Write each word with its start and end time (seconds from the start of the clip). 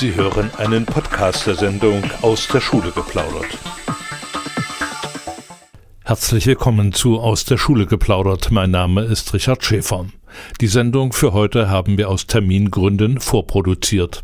Sie 0.00 0.14
hören 0.14 0.50
einen 0.56 0.86
Podcast 0.86 1.46
der 1.46 1.56
Sendung 1.56 2.02
aus 2.22 2.48
der 2.48 2.62
Schule 2.62 2.90
geplaudert. 2.90 3.58
Herzlich 6.02 6.46
willkommen 6.46 6.94
zu 6.94 7.20
Aus 7.20 7.44
der 7.44 7.58
Schule 7.58 7.84
geplaudert. 7.84 8.50
Mein 8.50 8.70
Name 8.70 9.02
ist 9.02 9.34
Richard 9.34 9.62
Schäfer. 9.62 10.06
Die 10.62 10.68
Sendung 10.68 11.12
für 11.12 11.34
heute 11.34 11.68
haben 11.68 11.98
wir 11.98 12.08
aus 12.08 12.26
Termingründen 12.26 13.20
vorproduziert. 13.20 14.22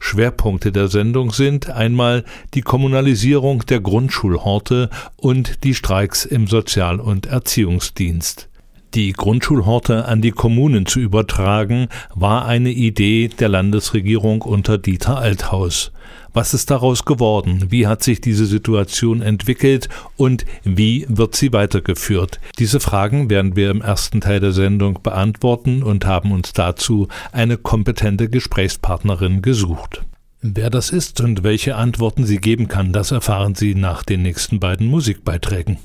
Schwerpunkte 0.00 0.70
der 0.70 0.88
Sendung 0.88 1.32
sind 1.32 1.70
einmal 1.70 2.26
die 2.52 2.60
Kommunalisierung 2.60 3.64
der 3.64 3.80
Grundschulhorte 3.80 4.90
und 5.16 5.64
die 5.64 5.74
Streiks 5.74 6.26
im 6.26 6.46
Sozial- 6.46 7.00
und 7.00 7.24
Erziehungsdienst. 7.24 8.47
Die 8.94 9.12
Grundschulhorte 9.12 10.06
an 10.06 10.22
die 10.22 10.30
Kommunen 10.30 10.86
zu 10.86 10.98
übertragen, 10.98 11.88
war 12.14 12.46
eine 12.46 12.70
Idee 12.70 13.28
der 13.28 13.50
Landesregierung 13.50 14.40
unter 14.40 14.78
Dieter 14.78 15.18
Althaus. 15.18 15.92
Was 16.32 16.54
ist 16.54 16.70
daraus 16.70 17.04
geworden? 17.04 17.66
Wie 17.68 17.86
hat 17.86 18.02
sich 18.02 18.20
diese 18.20 18.46
Situation 18.46 19.20
entwickelt 19.20 19.88
und 20.16 20.46
wie 20.64 21.04
wird 21.08 21.36
sie 21.36 21.52
weitergeführt? 21.52 22.40
Diese 22.58 22.80
Fragen 22.80 23.28
werden 23.28 23.56
wir 23.56 23.70
im 23.70 23.82
ersten 23.82 24.22
Teil 24.22 24.40
der 24.40 24.52
Sendung 24.52 25.00
beantworten 25.02 25.82
und 25.82 26.06
haben 26.06 26.32
uns 26.32 26.54
dazu 26.54 27.08
eine 27.32 27.58
kompetente 27.58 28.30
Gesprächspartnerin 28.30 29.42
gesucht. 29.42 30.02
Wer 30.40 30.70
das 30.70 30.90
ist 30.90 31.20
und 31.20 31.42
welche 31.42 31.76
Antworten 31.76 32.24
sie 32.24 32.38
geben 32.38 32.68
kann, 32.68 32.92
das 32.92 33.10
erfahren 33.10 33.54
Sie 33.54 33.74
nach 33.74 34.02
den 34.02 34.22
nächsten 34.22 34.60
beiden 34.60 34.86
Musikbeiträgen. 34.86 35.78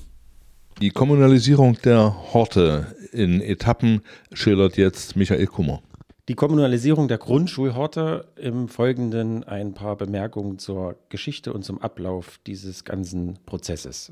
Die 0.82 0.91
Kommunalisierung 0.91 1.77
der 1.84 2.16
Horte 2.34 2.96
in 3.13 3.41
Etappen 3.41 4.02
schildert 4.34 4.77
jetzt 4.77 5.16
Michael 5.16 5.48
Kummer. 5.48 5.81
Die 6.30 6.35
Kommunalisierung 6.35 7.09
der 7.09 7.17
Grundschulhorte 7.17 8.27
im 8.38 8.70
Folgenden 8.70 9.44
ein 9.44 9.74
paar 9.74 9.98
Bemerkungen 9.98 10.57
zur 10.57 10.96
Geschichte 11.10 11.51
und 11.51 11.65
zum 11.65 11.82
Ablauf 11.82 12.40
dieses 12.48 12.85
ganzen 12.85 13.40
Prozesses. 13.46 14.12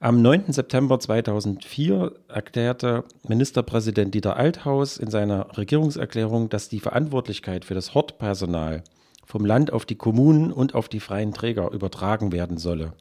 Am 0.00 0.22
9. 0.22 0.52
September 0.52 0.98
2004 0.98 2.12
erklärte 2.28 3.04
Ministerpräsident 3.26 4.14
Dieter 4.14 4.36
Althaus 4.36 4.96
in 4.96 5.10
seiner 5.10 5.58
Regierungserklärung, 5.58 6.48
dass 6.48 6.68
die 6.68 6.80
Verantwortlichkeit 6.80 7.64
für 7.64 7.74
das 7.74 7.94
Hortpersonal 7.94 8.84
vom 9.26 9.44
Land 9.44 9.72
auf 9.72 9.84
die 9.84 9.96
Kommunen 9.96 10.50
und 10.50 10.74
auf 10.74 10.88
die 10.88 11.00
freien 11.00 11.34
Träger 11.34 11.72
übertragen 11.72 12.32
werden 12.32 12.56
solle. 12.56 12.94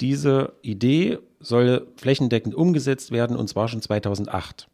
Diese 0.00 0.54
Idee 0.62 1.18
soll 1.40 1.88
flächendeckend 1.96 2.54
umgesetzt 2.54 3.10
werden 3.10 3.36
und 3.36 3.48
zwar 3.48 3.68
schon 3.68 3.82
2008. 3.82 4.68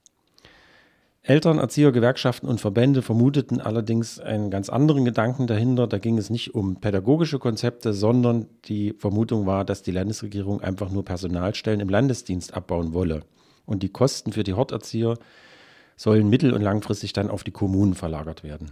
Eltern, 1.23 1.59
Erzieher, 1.59 1.93
Gewerkschaften 1.93 2.47
und 2.47 2.59
Verbände 2.59 3.03
vermuteten 3.03 3.61
allerdings 3.61 4.19
einen 4.19 4.51
ganz 4.51 4.71
anderen 4.71 5.05
Gedanken 5.05 5.47
dahinter. 5.47 5.87
Da 5.87 5.99
ging 5.99 6.17
es 6.17 6.31
nicht 6.31 6.55
um 6.55 6.81
pädagogische 6.81 7.39
Konzepte, 7.39 7.93
sondern 7.93 8.47
die 8.65 8.95
Vermutung 8.97 9.45
war, 9.45 9.67
dass 9.67 9.83
die 9.83 9.91
Landesregierung 9.91 10.63
einfach 10.63 10.91
nur 10.91 11.05
Personalstellen 11.05 11.81
im 11.81 11.91
Landesdienst 11.91 12.55
abbauen 12.55 12.95
wolle. 12.95 13.25
Und 13.67 13.83
die 13.83 13.91
Kosten 13.91 14.33
für 14.33 14.43
die 14.43 14.55
Horterzieher 14.55 15.19
sollen 15.97 16.31
mittel- 16.31 16.55
und 16.55 16.63
langfristig 16.63 17.13
dann 17.13 17.29
auf 17.29 17.45
die 17.45 17.51
Kommunen 17.51 17.93
verlagert 17.93 18.43
werden. 18.43 18.71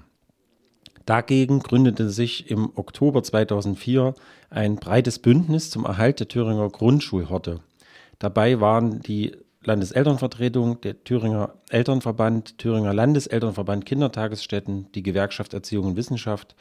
Dagegen 1.06 1.60
gründete 1.60 2.10
sich 2.10 2.50
im 2.50 2.72
Oktober 2.74 3.22
2004 3.22 4.14
ein 4.50 4.76
breites 4.76 5.20
Bündnis 5.20 5.70
zum 5.70 5.84
Erhalt 5.84 6.18
der 6.18 6.26
Thüringer 6.26 6.68
Grundschulhorte. 6.68 7.60
Dabei 8.18 8.60
waren 8.60 9.00
die 9.00 9.36
Landeselternvertretung, 9.62 10.80
der 10.80 11.02
Thüringer 11.04 11.54
Elternverband, 11.70 12.58
Thüringer 12.58 12.92
Landeselternverband 12.92 13.86
Kindertagesstätten, 13.86 14.90
die 14.94 15.02
Gewerkschaft 15.04 15.54
Erziehung 15.54 15.86
und 15.86 15.96
Wissenschaft, 15.96 16.56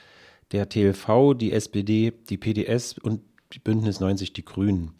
der 0.51 0.69
TLV, 0.69 1.33
die 1.35 1.51
SPD, 1.51 2.13
die 2.29 2.38
PDS 2.38 2.99
und 2.99 3.21
die 3.53 3.59
Bündnis 3.59 3.99
90 3.99 4.33
Die 4.33 4.45
Grünen. 4.45 4.93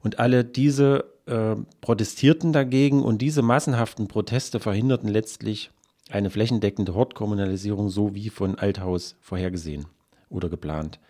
Und 0.00 0.20
alle 0.20 0.44
diese 0.44 1.06
äh, 1.26 1.56
protestierten 1.80 2.52
dagegen 2.52 3.02
und 3.02 3.20
diese 3.20 3.42
massenhaften 3.42 4.06
Proteste 4.06 4.60
verhinderten 4.60 5.08
letztlich 5.08 5.70
eine 6.10 6.30
flächendeckende 6.30 6.94
Hortkommunalisierung, 6.94 7.88
so 7.88 8.14
wie 8.14 8.30
von 8.30 8.56
Althaus 8.56 9.16
vorhergesehen 9.20 9.86
oder 10.28 10.48
geplant. 10.48 11.00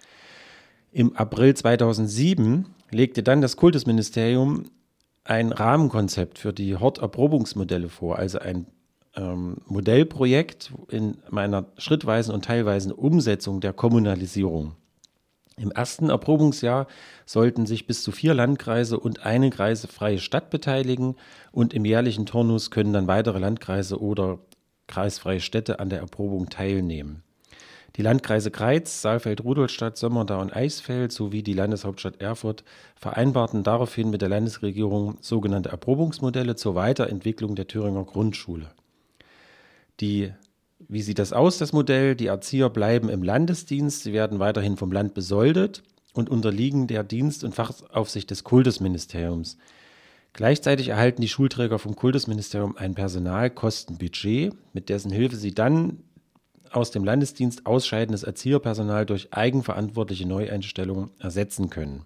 Im 0.93 1.15
April 1.17 1.55
2007 1.55 2.67
legte 2.91 3.23
dann 3.23 3.41
das 3.41 3.57
Kultusministerium 3.57 4.71
ein 5.25 5.53
Rahmenkonzept 5.53 6.39
für 6.39 6.53
die 6.53 6.77
Horterprobungsmodelle 6.77 7.89
vor, 7.89 8.19
also 8.19 8.39
ein 8.39 8.67
ähm, 9.17 9.57
Modellprojekt 9.67 10.73
in 10.89 11.19
meiner 11.31 11.67
schrittweisen 11.79 12.33
und 12.33 12.45
teilweisen 12.45 12.93
Umsetzung 12.93 13.61
der 13.61 13.73
Kommunalisierung. 13.73 14.73
Im 15.59 15.71
ersten 15.71 16.11
Erprobungsjahr 16.11 16.87
sollten 17.25 17.65
sich 17.65 17.87
bis 17.87 18.03
zu 18.03 18.13
vier 18.13 18.35
Landkreise 18.35 19.01
und 19.01 19.25
eine 19.25 19.49
kreisfreie 19.49 20.19
Stadt 20.19 20.51
beteiligen 20.51 21.17
und 21.51 21.73
im 21.73 21.87
jährlichen 21.87 22.27
Turnus 22.27 22.71
können 22.71 22.93
dann 22.93 23.07
weitere 23.07 23.39
Landkreise 23.39 24.01
oder 24.01 24.39
kreisfreie 24.87 25.41
Städte 25.41 25.81
an 25.81 25.91
der 25.91 26.01
Erprobung 26.01 26.49
teilnehmen. 26.49 27.23
Die 27.97 28.03
Landkreise 28.03 28.51
Greiz, 28.51 29.01
Saalfeld, 29.01 29.43
Rudolstadt, 29.43 29.97
Sömmerda 29.97 30.39
und 30.39 30.55
Eisfeld 30.55 31.13
sowie 31.13 31.43
die 31.43 31.55
Landeshauptstadt 31.55 32.21
Erfurt 32.21 32.63
vereinbarten 32.95 33.63
daraufhin 33.63 34.11
mit 34.11 34.21
der 34.21 34.29
Landesregierung 34.29 35.17
sogenannte 35.23 35.71
Erprobungsmodelle 35.71 36.57
zur 36.57 36.75
Weiterentwicklung 36.75 37.57
der 37.57 37.69
Thüringer 37.69 38.05
Grundschule. 38.05 38.71
Die, 40.01 40.33
wie 40.89 41.01
sieht 41.01 41.19
das 41.19 41.33
aus, 41.33 41.57
das 41.57 41.73
Modell? 41.73 42.15
Die 42.17 42.27
Erzieher 42.27 42.69
bleiben 42.69 43.09
im 43.09 43.23
Landesdienst, 43.23 44.03
sie 44.03 44.13
werden 44.13 44.41
weiterhin 44.41 44.77
vom 44.77 44.93
Land 44.93 45.15
besoldet 45.15 45.83
und 46.13 46.29
unterliegen 46.29 46.89
der 46.89 47.03
Dienst- 47.03 47.45
und 47.45 47.55
Fachaufsicht 47.55 48.31
des 48.31 48.45
Kultusministeriums. 48.45 49.57
Gleichzeitig 50.37 50.89
erhalten 50.89 51.23
die 51.23 51.29
Schulträger 51.29 51.79
vom 51.79 51.97
Kultusministerium 51.97 52.77
ein 52.77 52.95
Personalkostenbudget, 52.95 54.53
mit 54.75 54.91
dessen 54.91 55.11
Hilfe 55.11 55.35
sie 55.35 55.55
dann 55.55 56.01
aus 56.71 56.91
dem 56.91 57.05
Landesdienst 57.05 57.65
ausscheidendes 57.65 58.23
Erzieherpersonal 58.23 59.07
durch 59.07 59.33
eigenverantwortliche 59.33 60.29
Neueinstellungen 60.29 61.11
ersetzen 61.19 61.71
können. 61.71 62.05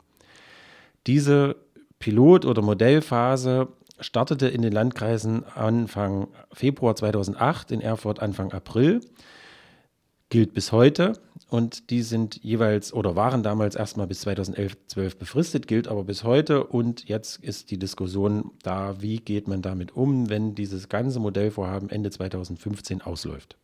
Diese 1.09 1.57
Pilot- 1.99 2.47
oder 2.47 2.63
Modellphase 2.63 3.67
startete 3.99 4.47
in 4.47 4.63
den 4.63 4.73
Landkreisen 4.73 5.45
Anfang 5.45 6.29
Februar 6.53 6.95
2008, 6.95 7.73
in 7.73 7.81
Erfurt 7.81 8.21
Anfang 8.21 8.53
April, 8.53 9.01
gilt 10.29 10.55
bis 10.55 10.71
heute 10.71 11.15
und 11.51 11.91
die 11.91 12.03
sind 12.03 12.43
jeweils 12.43 12.93
oder 12.93 13.17
waren 13.17 13.43
damals 13.43 13.75
erstmal 13.75 14.07
bis 14.07 14.21
2011, 14.21 14.77
12 14.87 15.19
befristet, 15.19 15.67
gilt 15.67 15.89
aber 15.89 16.05
bis 16.05 16.23
heute 16.25 16.63
und 16.65 17.09
jetzt 17.09 17.43
ist 17.43 17.73
die 17.73 17.79
Diskussion 17.79 18.53
da, 18.63 19.03
wie 19.03 19.19
geht 19.19 19.49
man 19.49 19.61
damit 19.61 19.97
um, 19.97 20.31
wenn 20.31 20.55
dieses 20.55 20.89
ganze 20.89 21.19
Modellvorhaben 21.19 21.91
Ende 21.91 22.11
2015 22.11 23.03
ausläuft. 23.03 23.57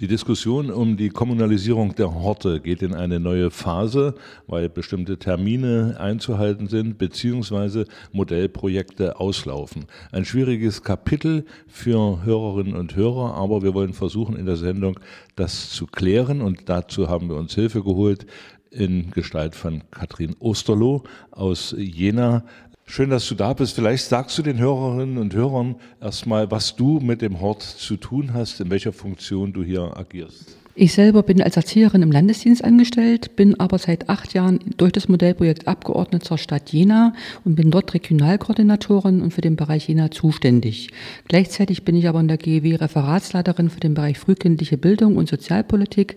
Die 0.00 0.06
Diskussion 0.06 0.70
um 0.70 0.96
die 0.96 1.08
Kommunalisierung 1.08 1.92
der 1.96 2.14
Horte 2.14 2.60
geht 2.60 2.82
in 2.82 2.94
eine 2.94 3.18
neue 3.18 3.50
Phase, 3.50 4.14
weil 4.46 4.68
bestimmte 4.68 5.18
Termine 5.18 5.96
einzuhalten 5.98 6.68
sind, 6.68 6.98
beziehungsweise 6.98 7.84
Modellprojekte 8.12 9.18
auslaufen. 9.18 9.86
Ein 10.12 10.24
schwieriges 10.24 10.84
Kapitel 10.84 11.46
für 11.66 12.22
Hörerinnen 12.22 12.76
und 12.76 12.94
Hörer, 12.94 13.34
aber 13.34 13.64
wir 13.64 13.74
wollen 13.74 13.92
versuchen 13.92 14.36
in 14.36 14.46
der 14.46 14.56
Sendung 14.56 15.00
das 15.34 15.70
zu 15.70 15.86
klären 15.86 16.42
und 16.42 16.68
dazu 16.68 17.08
haben 17.08 17.28
wir 17.28 17.34
uns 17.34 17.56
Hilfe 17.56 17.82
geholt 17.82 18.24
in 18.70 19.10
Gestalt 19.10 19.56
von 19.56 19.82
Katrin 19.90 20.36
Osterloh 20.38 21.02
aus 21.32 21.74
Jena, 21.76 22.44
Schön, 22.90 23.10
dass 23.10 23.28
du 23.28 23.34
da 23.34 23.52
bist. 23.52 23.74
Vielleicht 23.74 24.06
sagst 24.06 24.38
du 24.38 24.42
den 24.42 24.58
Hörerinnen 24.58 25.18
und 25.18 25.34
Hörern 25.34 25.76
erstmal, 26.00 26.50
was 26.50 26.74
du 26.74 27.00
mit 27.00 27.20
dem 27.20 27.38
Hort 27.38 27.62
zu 27.62 27.98
tun 27.98 28.32
hast, 28.32 28.60
in 28.60 28.70
welcher 28.70 28.94
Funktion 28.94 29.52
du 29.52 29.62
hier 29.62 29.94
agierst. 29.94 30.56
Ich 30.74 30.94
selber 30.94 31.22
bin 31.22 31.42
als 31.42 31.56
Erzieherin 31.56 32.00
im 32.00 32.10
Landesdienst 32.10 32.64
angestellt, 32.64 33.36
bin 33.36 33.60
aber 33.60 33.76
seit 33.76 34.08
acht 34.08 34.32
Jahren 34.32 34.60
durch 34.78 34.92
das 34.92 35.06
Modellprojekt 35.06 35.68
Abgeordnet 35.68 36.24
zur 36.24 36.38
Stadt 36.38 36.72
Jena 36.72 37.12
und 37.44 37.56
bin 37.56 37.70
dort 37.70 37.92
Regionalkoordinatorin 37.92 39.20
und 39.20 39.34
für 39.34 39.42
den 39.42 39.56
Bereich 39.56 39.88
Jena 39.88 40.10
zuständig. 40.10 40.88
Gleichzeitig 41.26 41.84
bin 41.84 41.94
ich 41.94 42.08
aber 42.08 42.20
in 42.20 42.28
der 42.28 42.38
GEW 42.38 42.76
Referatsleiterin 42.76 43.68
für 43.68 43.80
den 43.80 43.92
Bereich 43.92 44.18
frühkindliche 44.18 44.78
Bildung 44.78 45.18
und 45.18 45.28
Sozialpolitik. 45.28 46.16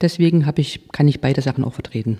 Deswegen 0.00 0.46
ich, 0.58 0.80
kann 0.92 1.08
ich 1.08 1.20
beide 1.20 1.42
Sachen 1.42 1.64
auch 1.64 1.74
vertreten. 1.74 2.18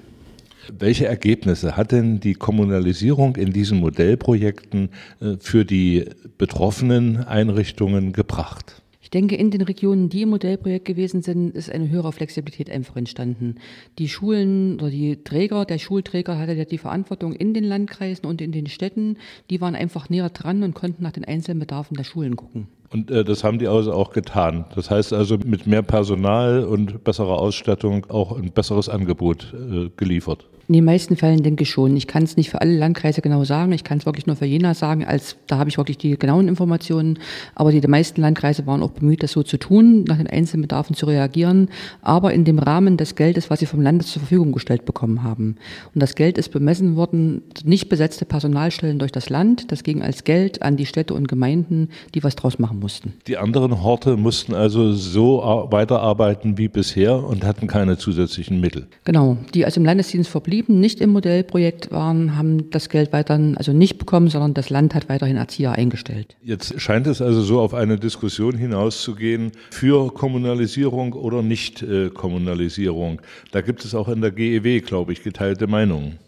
Welche 0.73 1.07
Ergebnisse 1.07 1.77
hat 1.77 1.93
denn 1.93 2.21
die 2.21 2.35
Kommunalisierung 2.35 3.37
in 3.37 3.53
diesen 3.53 3.79
Modellprojekten 3.81 4.91
äh, 5.21 5.37
für 5.41 5.65
die 5.65 6.05
betroffenen 6.39 7.19
Einrichtungen 7.25 8.13
gebracht? 8.13 8.83
Ich 9.05 9.11
denke, 9.11 9.37
in 9.37 9.51
den 9.51 9.61
Regionen, 9.61 10.09
die 10.09 10.23
im 10.23 10.31
Modellprojekt 10.31 10.87
gewesen 10.87 11.23
sind, 11.23 11.55
ist 11.55 11.71
eine 11.71 11.91
höhere 11.91 12.11
Flexibilität 12.11 12.71
einfach 12.71 12.97
entstanden. 12.97 13.57
Die 13.99 14.09
Schulen 14.09 14.77
oder 14.77 14.91
die 14.91 15.23
Träger, 15.23 15.67
der 15.67 15.79
Schulträger 15.79 16.39
hatte 16.39 16.55
ja 16.55 16.65
die 16.65 16.79
Verantwortung 16.79 17.35
in 17.35 17.53
den 17.53 17.65
Landkreisen 17.65 18.25
und 18.25 18.41
in 18.41 18.51
den 18.51 18.67
Städten. 18.67 19.19
Die 19.51 19.61
waren 19.61 19.75
einfach 19.75 20.09
näher 20.09 20.31
dran 20.31 20.63
und 20.63 20.75
konnten 20.75 21.03
nach 21.03 21.13
den 21.13 21.27
einzelnen 21.27 21.61
Bedarfen 21.61 21.97
der 21.97 22.05
Schulen 22.05 22.35
gucken. 22.35 22.69
Und 22.95 23.11
äh, 23.11 23.25
das 23.25 23.43
haben 23.43 23.59
die 23.59 23.67
also 23.67 23.93
auch 23.93 24.13
getan. 24.13 24.67
Das 24.77 24.89
heißt 24.89 25.13
also 25.13 25.37
mit 25.45 25.67
mehr 25.67 25.83
Personal 25.83 26.65
und 26.65 27.03
besserer 27.03 27.41
Ausstattung 27.41 28.07
auch 28.09 28.39
ein 28.39 28.53
besseres 28.53 28.89
Angebot 28.89 29.53
äh, 29.53 29.91
geliefert. 29.97 30.47
In 30.67 30.75
den 30.75 30.85
meisten 30.85 31.17
Fällen 31.17 31.43
denke 31.43 31.65
ich 31.65 31.71
schon. 31.71 31.95
Ich 31.95 32.07
kann 32.07 32.23
es 32.23 32.39
nicht 32.39 32.49
für 32.49 32.63
alle 32.63 32.75
Landkreise 32.75 33.21
genau 33.21 33.45
sagen. 33.45 33.73
Ich 33.73 33.85
kann 33.85 33.99
es 33.99 34.07
wirklich 34.07 34.27
nur 34.27 34.37
für 34.37 34.47
Jena 34.47 34.73
sagen, 34.73 35.05
als 35.05 35.37
da 35.47 35.59
habe 35.59 35.69
ich 35.69 35.77
wirklich 35.77 35.99
die 35.99 36.19
genauen 36.19 36.49
Informationen. 36.49 37.19
Aber 37.55 37.71
die, 37.71 37.83
die 37.83 37.89
meisten 37.89 38.23
Landkreise 38.23 38.67
waren 38.67 38.83
auch 38.83 38.93
bemüht, 38.93 39.23
das 39.23 39.33
so 39.33 39.43
zu 39.43 39.59
tun, 39.59 40.05
nach 40.05 40.17
den 40.17 40.27
einzelnen 40.27 40.63
Bedarfen 40.63 40.97
zu 40.97 41.05
reagieren, 41.05 41.69
aber 42.01 42.33
in 42.33 42.45
dem 42.45 42.59
Rahmen 42.59 42.97
des 42.97 43.15
Geldes, 43.15 43.51
was 43.51 43.61
sie 43.61 43.67
vom 43.67 43.83
Land 43.83 44.07
zur 44.07 44.21
Verfügung 44.21 44.53
gestellt 44.53 44.87
bekommen 44.87 45.23
haben. 45.23 45.57
Und 45.95 46.03
das 46.03 46.15
Geld 46.15 46.39
ist 46.39 46.51
bemessen 46.51 46.97
worden, 46.97 47.43
nicht 47.63 47.91
besetzte 47.91 48.25
Personalstellen 48.25 48.99
durch 48.99 49.13
das 49.13 49.29
Land. 49.29 49.71
Das 49.71 49.83
ging 49.83 50.03
als 50.03 50.25
Geld 50.25 50.63
an 50.63 50.79
die 50.79 50.87
Städte 50.87 51.13
und 51.13 51.29
Gemeinden, 51.29 51.91
die 52.15 52.25
was 52.25 52.37
draus 52.37 52.59
machen 52.59 52.81
mussten. 52.85 53.15
Die 53.29 53.39
anderen 53.39 53.83
Horte 53.83 54.19
mussten 54.19 54.53
also 54.55 54.93
so 54.93 55.67
weiterarbeiten 55.71 56.59
wie 56.59 56.69
bisher 56.69 57.25
und 57.25 57.43
hatten 57.43 57.67
keine 57.67 57.97
zusätzlichen 57.97 58.61
Mittel. 58.61 58.87
Genau, 59.05 59.39
die 59.55 59.65
also 59.65 59.81
im 59.81 59.87
Landesdienst 59.87 60.29
verblieben 60.29 60.81
nicht 60.81 61.01
im 61.01 61.11
Modellprojekt 61.11 61.91
waren, 61.93 62.37
haben 62.37 62.69
das 62.71 62.91
Geld 62.91 63.11
weiterhin, 63.15 63.57
also 63.57 63.73
nicht 63.73 63.97
bekommen, 63.97 64.29
sondern 64.29 64.53
das 64.53 64.69
Land 64.69 64.95
hat 64.95 65.09
weiterhin 65.09 65.39
Erzieher 65.39 65.73
eingestellt. 65.73 66.37
Jetzt 66.43 66.79
scheint 66.79 67.07
es 67.07 67.23
also 67.23 67.41
so 67.41 67.61
auf 67.61 67.73
eine 67.73 67.97
Diskussion 67.97 68.55
hinauszugehen 68.59 69.53
für 69.71 70.13
Kommunalisierung 70.13 71.15
oder 71.15 71.41
Nicht-Kommunalisierung. 71.41 73.23
Da 73.51 73.63
gibt 73.63 73.83
es 73.87 73.95
auch 73.95 74.09
in 74.09 74.21
der 74.21 74.31
GEW, 74.31 74.81
glaube 74.81 75.15
ich, 75.15 75.23
geteilte 75.23 75.67
Meinungen. 75.67 76.19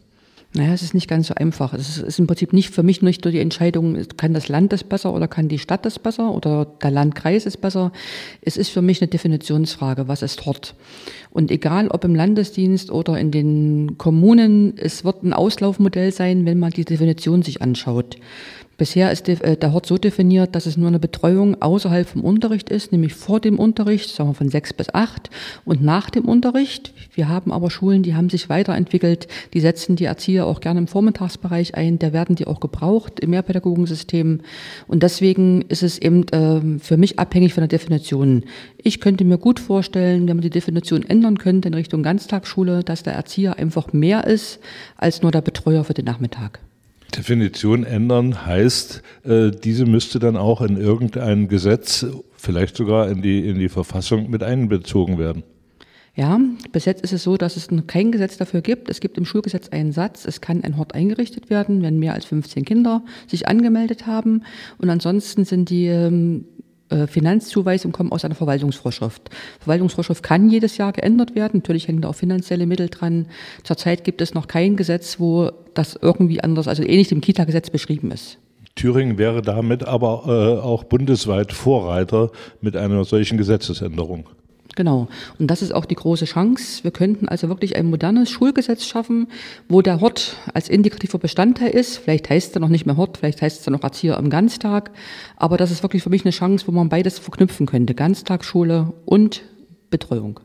Naja, 0.56 0.72
es 0.72 0.82
ist 0.82 0.94
nicht 0.94 1.08
ganz 1.08 1.26
so 1.26 1.34
einfach. 1.34 1.74
Es 1.74 1.98
ist 1.98 2.18
im 2.18 2.26
Prinzip 2.26 2.54
nicht 2.54 2.70
für 2.70 2.82
mich 2.82 3.02
nicht 3.02 3.22
nur 3.24 3.32
die 3.32 3.40
Entscheidung, 3.40 3.98
kann 4.16 4.32
das 4.32 4.48
Land 4.48 4.72
das 4.72 4.84
besser 4.84 5.12
oder 5.12 5.28
kann 5.28 5.48
die 5.48 5.58
Stadt 5.58 5.84
das 5.84 5.98
besser 5.98 6.32
oder 6.32 6.64
der 6.64 6.90
Landkreis 6.90 7.44
ist 7.44 7.60
besser. 7.60 7.92
Es 8.40 8.56
ist 8.56 8.70
für 8.70 8.80
mich 8.80 9.02
eine 9.02 9.08
Definitionsfrage, 9.08 10.08
was 10.08 10.22
ist 10.22 10.46
dort. 10.46 10.74
Und 11.30 11.50
egal 11.50 11.88
ob 11.88 12.04
im 12.04 12.14
Landesdienst 12.14 12.90
oder 12.90 13.18
in 13.18 13.30
den 13.30 13.98
Kommunen, 13.98 14.78
es 14.78 15.04
wird 15.04 15.22
ein 15.24 15.34
Auslaufmodell 15.34 16.10
sein, 16.10 16.46
wenn 16.46 16.58
man 16.58 16.70
die 16.70 16.86
Definition 16.86 17.42
sich 17.42 17.60
anschaut. 17.60 18.16
Bisher 18.78 19.10
ist 19.10 19.26
äh, 19.28 19.56
der 19.56 19.72
Hort 19.72 19.86
so 19.86 19.96
definiert, 19.96 20.54
dass 20.54 20.66
es 20.66 20.76
nur 20.76 20.88
eine 20.88 20.98
Betreuung 20.98 21.60
außerhalb 21.62 22.06
vom 22.06 22.22
Unterricht 22.22 22.68
ist, 22.68 22.92
nämlich 22.92 23.14
vor 23.14 23.40
dem 23.40 23.58
Unterricht, 23.58 24.14
sagen 24.14 24.30
wir 24.30 24.34
von 24.34 24.50
sechs 24.50 24.74
bis 24.74 24.92
acht 24.92 25.30
und 25.64 25.82
nach 25.82 26.10
dem 26.10 26.26
Unterricht. 26.26 26.92
Wir 27.14 27.28
haben 27.28 27.52
aber 27.52 27.70
Schulen, 27.70 28.02
die 28.02 28.14
haben 28.14 28.28
sich 28.28 28.48
weiterentwickelt, 28.48 29.28
die 29.54 29.60
setzen 29.60 29.96
die 29.96 30.04
Erzieher 30.04 30.46
auch 30.46 30.60
gerne 30.60 30.80
im 30.80 30.88
Vormittagsbereich 30.88 31.74
ein, 31.74 31.98
da 31.98 32.12
werden 32.12 32.36
die 32.36 32.46
auch 32.46 32.60
gebraucht 32.60 33.20
im 33.20 33.30
Mehrpädagogensystem. 33.30 34.40
Und 34.86 35.02
deswegen 35.02 35.62
ist 35.62 35.82
es 35.82 35.98
eben 35.98 36.28
äh, 36.28 36.78
für 36.78 36.98
mich 36.98 37.18
abhängig 37.18 37.54
von 37.54 37.62
der 37.62 37.68
Definition. 37.68 38.44
Ich 38.76 39.00
könnte 39.00 39.24
mir 39.24 39.38
gut 39.38 39.58
vorstellen, 39.58 40.28
wenn 40.28 40.36
man 40.36 40.42
die 40.42 40.50
Definition 40.50 41.02
ändern 41.02 41.38
könnte 41.38 41.68
in 41.68 41.74
Richtung 41.74 42.02
Ganztagsschule, 42.02 42.84
dass 42.84 43.02
der 43.02 43.14
Erzieher 43.14 43.58
einfach 43.58 43.94
mehr 43.94 44.26
ist 44.26 44.60
als 44.96 45.22
nur 45.22 45.32
der 45.32 45.40
Betreuer 45.40 45.84
für 45.84 45.94
den 45.94 46.04
Nachmittag. 46.04 46.60
Definition 47.14 47.84
ändern 47.84 48.46
heißt, 48.46 49.02
äh, 49.24 49.50
diese 49.50 49.86
müsste 49.86 50.18
dann 50.18 50.36
auch 50.36 50.60
in 50.60 50.76
irgendein 50.76 51.48
Gesetz, 51.48 52.06
vielleicht 52.36 52.76
sogar 52.76 53.08
in 53.08 53.22
die, 53.22 53.48
in 53.48 53.58
die 53.58 53.68
Verfassung 53.68 54.30
mit 54.30 54.42
einbezogen 54.42 55.18
werden. 55.18 55.42
Ja, 56.14 56.40
bis 56.72 56.86
jetzt 56.86 57.04
ist 57.04 57.12
es 57.12 57.22
so, 57.22 57.36
dass 57.36 57.56
es 57.56 57.68
kein 57.86 58.10
Gesetz 58.10 58.38
dafür 58.38 58.62
gibt. 58.62 58.88
Es 58.88 59.00
gibt 59.00 59.18
im 59.18 59.26
Schulgesetz 59.26 59.68
einen 59.68 59.92
Satz, 59.92 60.24
es 60.24 60.40
kann 60.40 60.64
ein 60.64 60.78
Hort 60.78 60.94
eingerichtet 60.94 61.50
werden, 61.50 61.82
wenn 61.82 61.98
mehr 61.98 62.14
als 62.14 62.24
15 62.24 62.64
Kinder 62.64 63.04
sich 63.26 63.48
angemeldet 63.48 64.06
haben. 64.06 64.42
Und 64.78 64.88
ansonsten 64.88 65.44
sind 65.44 65.68
die 65.68 65.88
äh, 66.88 67.06
Finanzzuweisungen 67.06 67.92
kommen 67.92 68.12
aus 68.12 68.24
einer 68.24 68.34
Verwaltungsvorschrift. 68.34 69.30
Verwaltungsvorschrift 69.60 70.22
kann 70.22 70.48
jedes 70.48 70.76
Jahr 70.76 70.92
geändert 70.92 71.34
werden. 71.34 71.60
Natürlich 71.62 71.88
hängen 71.88 72.00
da 72.00 72.08
auch 72.08 72.14
finanzielle 72.14 72.66
Mittel 72.66 72.88
dran. 72.88 73.26
Zurzeit 73.64 74.04
gibt 74.04 74.20
es 74.20 74.34
noch 74.34 74.46
kein 74.46 74.76
Gesetz, 74.76 75.18
wo 75.18 75.50
das 75.74 75.98
irgendwie 76.00 76.40
anders, 76.42 76.68
also 76.68 76.82
ähnlich 76.82 77.08
dem 77.08 77.20
Kita-Gesetz 77.20 77.70
beschrieben 77.70 78.10
ist. 78.10 78.38
Thüringen 78.76 79.18
wäre 79.18 79.42
damit 79.42 79.84
aber 79.84 80.24
äh, 80.26 80.62
auch 80.62 80.84
bundesweit 80.84 81.52
Vorreiter 81.52 82.30
mit 82.60 82.76
einer 82.76 83.04
solchen 83.04 83.38
Gesetzesänderung. 83.38 84.28
Genau. 84.76 85.08
Und 85.38 85.50
das 85.50 85.62
ist 85.62 85.74
auch 85.74 85.86
die 85.86 85.94
große 85.94 86.26
Chance. 86.26 86.84
Wir 86.84 86.92
könnten 86.92 87.26
also 87.28 87.48
wirklich 87.48 87.74
ein 87.76 87.86
modernes 87.86 88.30
Schulgesetz 88.30 88.84
schaffen, 88.84 89.26
wo 89.68 89.82
der 89.82 90.00
Hort 90.00 90.36
als 90.54 90.68
indikativer 90.68 91.18
Bestandteil 91.18 91.70
ist. 91.70 91.96
Vielleicht 91.96 92.30
heißt 92.30 92.54
er 92.54 92.60
noch 92.60 92.68
nicht 92.68 92.86
mehr 92.86 92.96
Hort, 92.96 93.16
vielleicht 93.16 93.42
heißt 93.42 93.60
es 93.60 93.66
noch 93.66 93.82
Erzieher 93.82 94.18
am 94.18 94.30
Ganztag. 94.30 94.90
Aber 95.36 95.56
das 95.56 95.70
ist 95.70 95.82
wirklich 95.82 96.02
für 96.02 96.10
mich 96.10 96.24
eine 96.24 96.30
Chance, 96.30 96.68
wo 96.68 96.72
man 96.72 96.90
beides 96.90 97.18
verknüpfen 97.18 97.66
könnte. 97.66 97.94
Ganztagsschule 97.94 98.92
und 99.06 99.42
Betreuung. 99.90 100.40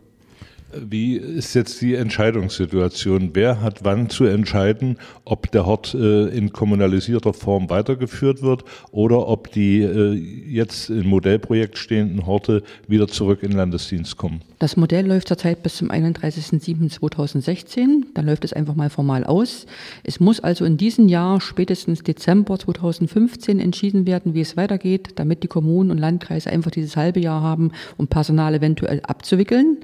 Wie 0.74 1.18
ist 1.18 1.54
jetzt 1.54 1.82
die 1.82 1.96
Entscheidungssituation? 1.96 3.32
Wer 3.34 3.62
hat 3.62 3.84
wann 3.84 4.10
zu 4.10 4.24
entscheiden, 4.26 4.98
ob 5.26 5.52
der 5.52 5.66
Hort 5.66 5.94
äh, 5.94 6.28
in 6.28 6.54
kommunalisierter 6.54 7.34
Form 7.34 7.70
weitergeführt 7.70 8.42
wird 8.42 8.64
oder 8.92 9.28
ob 9.28 9.52
die 9.52 9.82
äh, 9.82 10.14
jetzt 10.14 10.90
im 10.90 11.08
Modellprojekt 11.08 11.78
stehenden 11.78 12.26
Horte 12.26 12.64
wieder 12.88 13.08
zurück 13.08 13.44
in 13.44 13.52
Landesdienst 13.52 14.18
kommen? 14.18 14.42
Das 14.60 14.78
Modell 14.78 15.08
läuft 15.08 15.28
zurzeit 15.28 15.64
bis 15.64 15.78
zum 15.78 15.90
31.07.2016. 15.90 18.04
Dann 18.14 18.26
läuft 18.26 18.46
es 18.46 18.54
einfach 18.54 18.76
mal 18.76 18.90
formal 18.90 19.24
aus. 19.24 19.66
Es 20.04 20.20
muss 20.20 20.40
also 20.40 20.66
in 20.66 20.78
diesem 20.78 21.08
Jahr, 21.08 21.42
spätestens 21.42 22.04
Dezember 22.04 22.60
2015, 22.60 23.60
entschieden 23.60 24.06
werden, 24.06 24.36
wie 24.36 24.42
es 24.42 24.58
weitergeht, 24.58 25.14
damit 25.16 25.44
die 25.44 25.48
Kommunen 25.48 25.92
und 25.92 25.98
Landkreise 25.98 26.50
einfach 26.50 26.72
dieses 26.72 26.96
halbe 26.96 27.20
Jahr 27.20 27.42
haben, 27.42 27.72
um 27.98 28.08
Personal 28.08 28.54
eventuell 28.54 29.02
abzuwickeln 29.02 29.78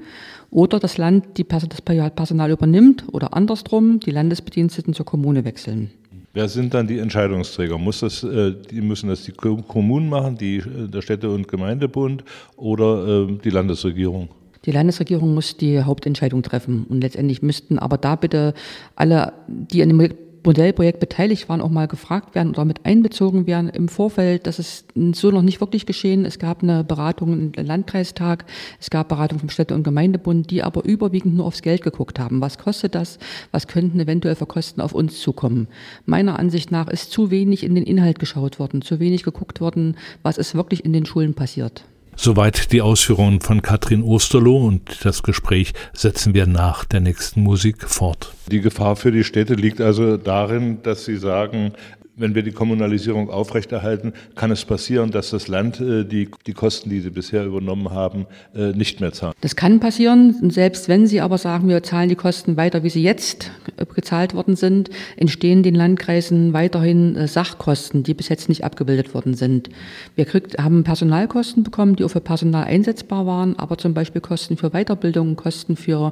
oder 0.50 0.80
das 0.80 0.98
Land 0.98 1.38
die, 1.38 1.46
das 1.48 1.82
Personal 1.82 2.52
übernimmt 2.52 3.06
oder 3.12 3.34
andersrum 3.34 4.00
die 4.00 4.12
Landesbediensteten 4.12 4.94
zur 4.94 5.06
Kommune 5.06 5.46
wechseln. 5.46 5.92
Wer 6.34 6.48
sind 6.48 6.74
dann 6.74 6.86
die 6.86 7.00
Entscheidungsträger? 7.00 7.78
Muss 7.80 8.02
das, 8.02 8.24
äh, 8.24 8.54
die 8.70 8.82
müssen 8.82 9.10
das 9.10 9.24
die 9.24 9.32
Kommunen 9.32 10.08
machen, 10.08 10.38
die, 10.38 10.58
äh, 10.58 10.88
der 10.88 11.02
Städte- 11.02 11.32
und 11.32 11.48
Gemeindebund 11.48 12.24
oder 12.56 13.28
äh, 13.28 13.38
die 13.44 13.50
Landesregierung? 13.50 14.30
Die 14.66 14.72
Landesregierung 14.72 15.34
muss 15.34 15.58
die 15.58 15.82
Hauptentscheidung 15.82 16.44
treffen. 16.44 16.86
Und 16.90 17.02
letztendlich 17.02 17.42
müssten 17.42 17.80
aber 17.80 17.98
da 17.98 18.16
bitte 18.16 18.54
alle, 18.96 19.34
die 19.48 19.82
an 19.82 19.90
dem 19.90 20.00
Modellprojekt 20.48 21.02
beteiligt 21.02 21.50
waren, 21.50 21.62
auch 21.62 21.70
mal 21.70 21.88
gefragt 21.88 22.34
werden 22.34 22.50
oder 22.50 22.64
mit 22.64 22.86
einbezogen 22.86 23.46
werden 23.48 23.70
im 23.70 23.90
Vorfeld. 23.90 24.48
Das 24.48 24.60
ist 24.60 24.86
so 25.12 25.30
noch 25.30 25.42
nicht 25.42 25.60
wirklich 25.60 25.86
geschehen. 25.86 26.26
Es 26.26 26.40
gab 26.40 26.64
eine 26.64 26.86
Beratung 26.86 27.52
im 27.54 27.66
Landkreistag, 27.66 28.46
es 28.80 28.90
gab 28.90 29.10
Beratung 29.10 29.40
vom 29.40 29.50
Städte- 29.50 29.76
und 29.76 29.84
Gemeindebund, 29.84 30.50
die 30.50 30.64
aber 30.64 30.86
überwiegend 30.86 31.36
nur 31.36 31.46
aufs 31.46 31.62
Geld 31.62 31.84
geguckt 31.84 32.18
haben. 32.18 32.40
Was 32.40 32.58
kostet 32.58 32.96
das? 32.96 33.20
Was 33.52 33.68
könnten 33.68 34.00
eventuell 34.00 34.36
für 34.36 34.46
Kosten 34.46 34.80
auf 34.80 34.94
uns 34.94 35.20
zukommen? 35.20 35.68
Meiner 36.06 36.40
Ansicht 36.40 36.72
nach 36.72 36.88
ist 36.88 37.12
zu 37.12 37.30
wenig 37.30 37.64
in 37.64 37.76
den 37.76 37.84
Inhalt 37.84 38.18
geschaut 38.18 38.58
worden, 38.58 38.82
zu 38.82 39.02
wenig 39.02 39.24
geguckt 39.24 39.60
worden, 39.60 39.98
was 40.24 40.38
ist 40.38 40.56
wirklich 40.56 40.86
in 40.86 40.94
den 40.94 41.06
Schulen 41.06 41.34
passiert. 41.34 41.84
Soweit 42.20 42.72
die 42.72 42.82
Ausführungen 42.82 43.42
von 43.42 43.62
Katrin 43.62 44.02
Osterloh 44.02 44.66
und 44.66 45.06
das 45.06 45.22
Gespräch 45.22 45.74
setzen 45.94 46.34
wir 46.34 46.48
nach 46.48 46.84
der 46.84 47.00
nächsten 47.00 47.44
Musik 47.44 47.88
fort. 47.88 48.34
Die 48.52 48.60
Gefahr 48.60 48.96
für 48.96 49.12
die 49.12 49.24
Städte 49.24 49.54
liegt 49.54 49.80
also 49.82 50.18
darin, 50.18 50.82
dass 50.82 51.06
Sie 51.06 51.16
sagen, 51.16 51.74
wenn 52.18 52.34
wir 52.36 52.42
die 52.42 52.52
Kommunalisierung 52.52 53.30
aufrechterhalten, 53.30 54.14
kann 54.36 54.52
es 54.52 54.66
passieren, 54.66 55.12
dass 55.12 55.30
das 55.30 55.48
Land 55.48 55.80
äh, 55.80 56.04
die, 56.04 56.30
die 56.46 56.54
Kosten, 56.54 56.90
die 56.90 57.00
sie 57.00 57.12
bisher 57.12 57.46
übernommen 57.46 57.92
haben, 57.92 58.26
äh, 58.56 58.72
nicht 58.72 59.00
mehr 59.00 59.14
zahlt. 59.14 59.36
Das 59.42 59.56
kann 59.56 59.80
passieren. 59.80 60.50
Selbst 60.50 60.90
wenn 60.90 61.06
Sie 61.06 61.22
aber 61.22 61.38
sagen, 61.38 61.70
wir 61.70 61.84
zahlen 61.84 62.10
die 62.10 62.16
Kosten 62.16 62.58
weiter, 62.58 62.84
wie 62.84 62.90
sie 62.90 63.04
jetzt 63.04 63.52
äh, 63.78 63.86
gezahlt 63.86 64.34
worden 64.34 64.56
sind, 64.56 64.90
entstehen 65.16 65.62
den 65.62 65.76
Landkreisen 65.76 66.54
weiterhin 66.54 67.28
Sachkosten, 67.28 68.04
die 68.04 68.16
bis 68.16 68.30
jetzt 68.30 68.50
nicht 68.50 68.64
abgebildet 68.64 69.14
worden 69.14 69.36
sind. 69.36 69.70
Wir 70.16 70.26
kriegt, 70.26 70.58
haben 70.58 70.84
Personalkosten 70.84 71.64
bekommen, 71.64 71.96
die 71.96 72.04
auch 72.04 72.10
für 72.10 72.22
Personal 72.22 72.66
einsetzbar 72.66 73.28
waren, 73.28 73.58
aber 73.60 73.78
zum 73.78 73.94
Beispiel 73.94 74.22
Kosten 74.22 74.58
für 74.58 74.72
Weiterbildung, 74.72 75.36
Kosten 75.36 75.76
für 75.76 76.12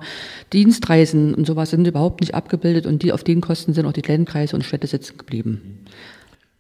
Dienstreisen 0.54 1.34
und 1.34 1.48
sowas 1.48 1.72
sind 1.72 1.88
überhaupt 1.88 2.22
nicht 2.22 2.36
abgebildet 2.36 2.86
und 2.86 3.02
die 3.02 3.12
auf 3.12 3.24
den 3.24 3.42
Kosten 3.42 3.74
sind 3.74 3.86
auch 3.86 3.94
die 3.94 4.02
Landkreise 4.02 4.56
und 4.56 4.64
Städte 4.64 4.88
sitzen 4.88 5.18
geblieben. 5.18 5.80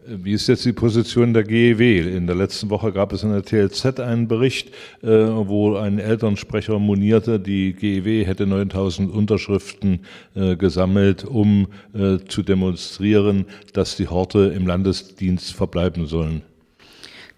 Wie 0.07 0.33
ist 0.33 0.47
jetzt 0.47 0.65
die 0.65 0.74
Position 0.74 1.33
der 1.33 1.43
GEW? 1.43 2.15
In 2.15 2.27
der 2.27 2.35
letzten 2.35 2.69
Woche 2.69 2.91
gab 2.91 3.12
es 3.12 3.24
in 3.24 3.31
der 3.31 3.43
TLZ 3.43 4.00
einen 4.00 4.27
Bericht, 4.27 4.69
äh, 5.01 5.07
wo 5.07 5.77
ein 5.77 5.97
Elternsprecher 5.97 6.77
monierte, 6.77 7.39
die 7.39 7.74
GEW 7.74 8.24
hätte 8.24 8.45
9000 8.45 9.12
Unterschriften 9.12 10.01
äh, 10.35 10.55
gesammelt, 10.57 11.24
um 11.24 11.67
äh, 11.93 12.19
zu 12.27 12.43
demonstrieren, 12.43 13.45
dass 13.74 13.97
die 13.97 14.07
Horte 14.07 14.53
im 14.55 14.67
Landesdienst 14.67 15.53
verbleiben 15.53 16.05
sollen. 16.05 16.43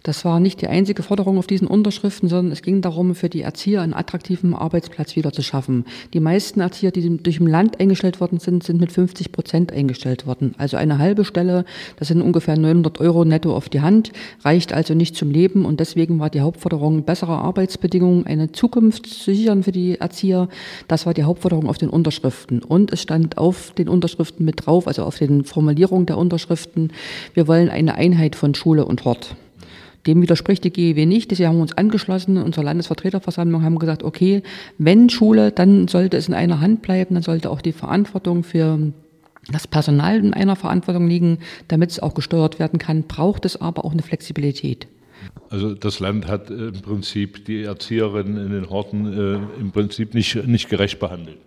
Das 0.07 0.23
war 0.23 0.39
nicht 0.39 0.61
die 0.61 0.69
einzige 0.69 1.03
Forderung 1.03 1.37
auf 1.37 1.47
diesen 1.47 1.67
Unterschriften, 1.67 2.29
sondern 2.29 2.53
es 2.53 2.61
ging 2.61 2.79
darum, 2.79 3.13
für 3.13 3.27
die 3.27 3.41
Erzieher 3.41 3.81
einen 3.81 3.93
attraktiven 3.93 4.53
Arbeitsplatz 4.53 5.17
wieder 5.17 5.33
zu 5.33 5.41
schaffen. 5.41 5.83
Die 6.13 6.21
meisten 6.21 6.61
Erzieher, 6.61 6.91
die 6.91 7.17
durch 7.17 7.41
im 7.41 7.47
Land 7.47 7.81
eingestellt 7.81 8.21
worden 8.21 8.39
sind, 8.39 8.63
sind 8.63 8.79
mit 8.79 8.93
50 8.93 9.33
Prozent 9.33 9.73
eingestellt 9.73 10.25
worden. 10.25 10.55
Also 10.57 10.77
eine 10.77 10.97
halbe 10.97 11.25
Stelle, 11.25 11.65
das 11.97 12.07
sind 12.07 12.21
ungefähr 12.21 12.57
900 12.57 13.01
Euro 13.01 13.25
netto 13.25 13.53
auf 13.53 13.67
die 13.67 13.81
Hand, 13.81 14.13
reicht 14.45 14.71
also 14.71 14.93
nicht 14.93 15.17
zum 15.17 15.29
Leben 15.29 15.65
und 15.65 15.81
deswegen 15.81 16.19
war 16.19 16.29
die 16.29 16.39
Hauptforderung 16.39 17.03
bessere 17.03 17.39
Arbeitsbedingungen, 17.39 18.25
eine 18.25 18.53
Zukunft 18.53 19.07
zu 19.07 19.35
sichern 19.35 19.63
für 19.63 19.73
die 19.73 19.99
Erzieher. 19.99 20.47
Das 20.87 21.05
war 21.05 21.15
die 21.15 21.25
Hauptforderung 21.25 21.67
auf 21.67 21.79
den 21.79 21.89
Unterschriften. 21.89 22.63
Und 22.63 22.93
es 22.93 23.01
stand 23.01 23.37
auf 23.37 23.71
den 23.71 23.89
Unterschriften 23.89 24.45
mit 24.45 24.67
drauf, 24.67 24.87
also 24.87 25.03
auf 25.03 25.17
den 25.17 25.43
Formulierungen 25.43 26.05
der 26.05 26.17
Unterschriften, 26.17 26.93
wir 27.33 27.49
wollen 27.49 27.67
eine 27.67 27.95
Einheit 27.95 28.37
von 28.37 28.55
Schule 28.55 28.85
und 28.85 29.03
Hort. 29.03 29.35
Dem 30.07 30.21
widerspricht 30.21 30.63
die 30.63 30.71
GEW 30.71 31.05
nicht. 31.05 31.31
Deswegen 31.31 31.49
haben 31.49 31.61
uns 31.61 31.77
angeschlossen. 31.77 32.37
Unsere 32.37 32.65
Landesvertreterversammlung 32.65 33.63
haben 33.63 33.77
gesagt, 33.77 34.03
okay, 34.03 34.41
wenn 34.77 35.09
Schule, 35.09 35.51
dann 35.51 35.87
sollte 35.87 36.17
es 36.17 36.27
in 36.27 36.33
einer 36.33 36.61
Hand 36.61 36.81
bleiben, 36.81 37.13
dann 37.15 37.23
sollte 37.23 37.49
auch 37.51 37.61
die 37.61 37.73
Verantwortung 37.73 38.43
für 38.43 38.93
das 39.51 39.67
Personal 39.67 40.17
in 40.17 40.33
einer 40.33 40.55
Verantwortung 40.55 41.07
liegen, 41.07 41.39
damit 41.67 41.91
es 41.91 41.99
auch 41.99 42.13
gesteuert 42.13 42.59
werden 42.59 42.79
kann, 42.79 43.03
braucht 43.03 43.45
es 43.45 43.59
aber 43.59 43.85
auch 43.85 43.91
eine 43.91 44.01
Flexibilität. 44.01 44.87
Also 45.49 45.73
das 45.73 45.99
Land 45.99 46.27
hat 46.27 46.49
äh, 46.49 46.67
im 46.67 46.81
Prinzip 46.81 47.45
die 47.45 47.63
Erzieherinnen 47.63 48.37
in 48.37 48.51
den 48.51 48.69
Horten 48.69 49.13
äh, 49.13 49.59
im 49.59 49.71
Prinzip 49.71 50.13
nicht, 50.13 50.47
nicht 50.47 50.69
gerecht 50.69 50.99
behandelt. 50.99 51.37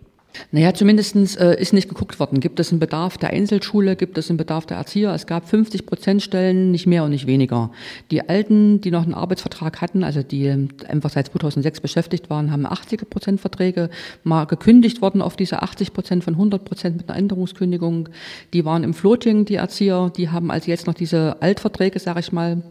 Naja, 0.51 0.73
zumindest 0.73 1.15
äh, 1.37 1.59
ist 1.59 1.73
nicht 1.73 1.89
geguckt 1.89 2.19
worden. 2.19 2.39
Gibt 2.39 2.59
es 2.59 2.71
einen 2.71 2.79
Bedarf 2.79 3.17
der 3.17 3.31
Einzelschule, 3.31 3.95
gibt 3.95 4.17
es 4.17 4.29
einen 4.29 4.37
Bedarf 4.37 4.65
der 4.65 4.77
Erzieher? 4.77 5.13
Es 5.13 5.27
gab 5.27 5.47
50 5.47 5.85
Prozent 5.85 6.21
Stellen, 6.21 6.71
nicht 6.71 6.87
mehr 6.87 7.03
und 7.03 7.11
nicht 7.11 7.27
weniger. 7.27 7.71
Die 8.11 8.27
Alten, 8.27 8.81
die 8.81 8.91
noch 8.91 9.03
einen 9.03 9.13
Arbeitsvertrag 9.13 9.81
hatten, 9.81 10.03
also 10.03 10.23
die 10.23 10.45
ähm, 10.45 10.69
einfach 10.87 11.09
seit 11.09 11.27
2006 11.27 11.81
beschäftigt 11.81 12.29
waren, 12.29 12.51
haben 12.51 12.65
80 12.65 13.09
Prozent 13.09 13.41
Verträge 13.41 13.89
mal 14.23 14.45
gekündigt 14.45 15.01
worden 15.01 15.21
auf 15.21 15.35
diese 15.35 15.61
80 15.61 15.93
Prozent 15.93 16.23
von 16.23 16.33
100 16.33 16.63
Prozent 16.65 16.97
mit 16.97 17.09
einer 17.09 17.17
Änderungskündigung. 17.17 18.09
Die 18.53 18.65
waren 18.65 18.83
im 18.83 18.93
Floating, 18.93 19.45
die 19.45 19.55
Erzieher, 19.55 20.11
die 20.15 20.29
haben 20.29 20.51
also 20.51 20.69
jetzt 20.69 20.87
noch 20.87 20.93
diese 20.93 21.41
Altverträge, 21.41 21.99
sage 21.99 22.19
ich 22.21 22.31
mal, 22.31 22.63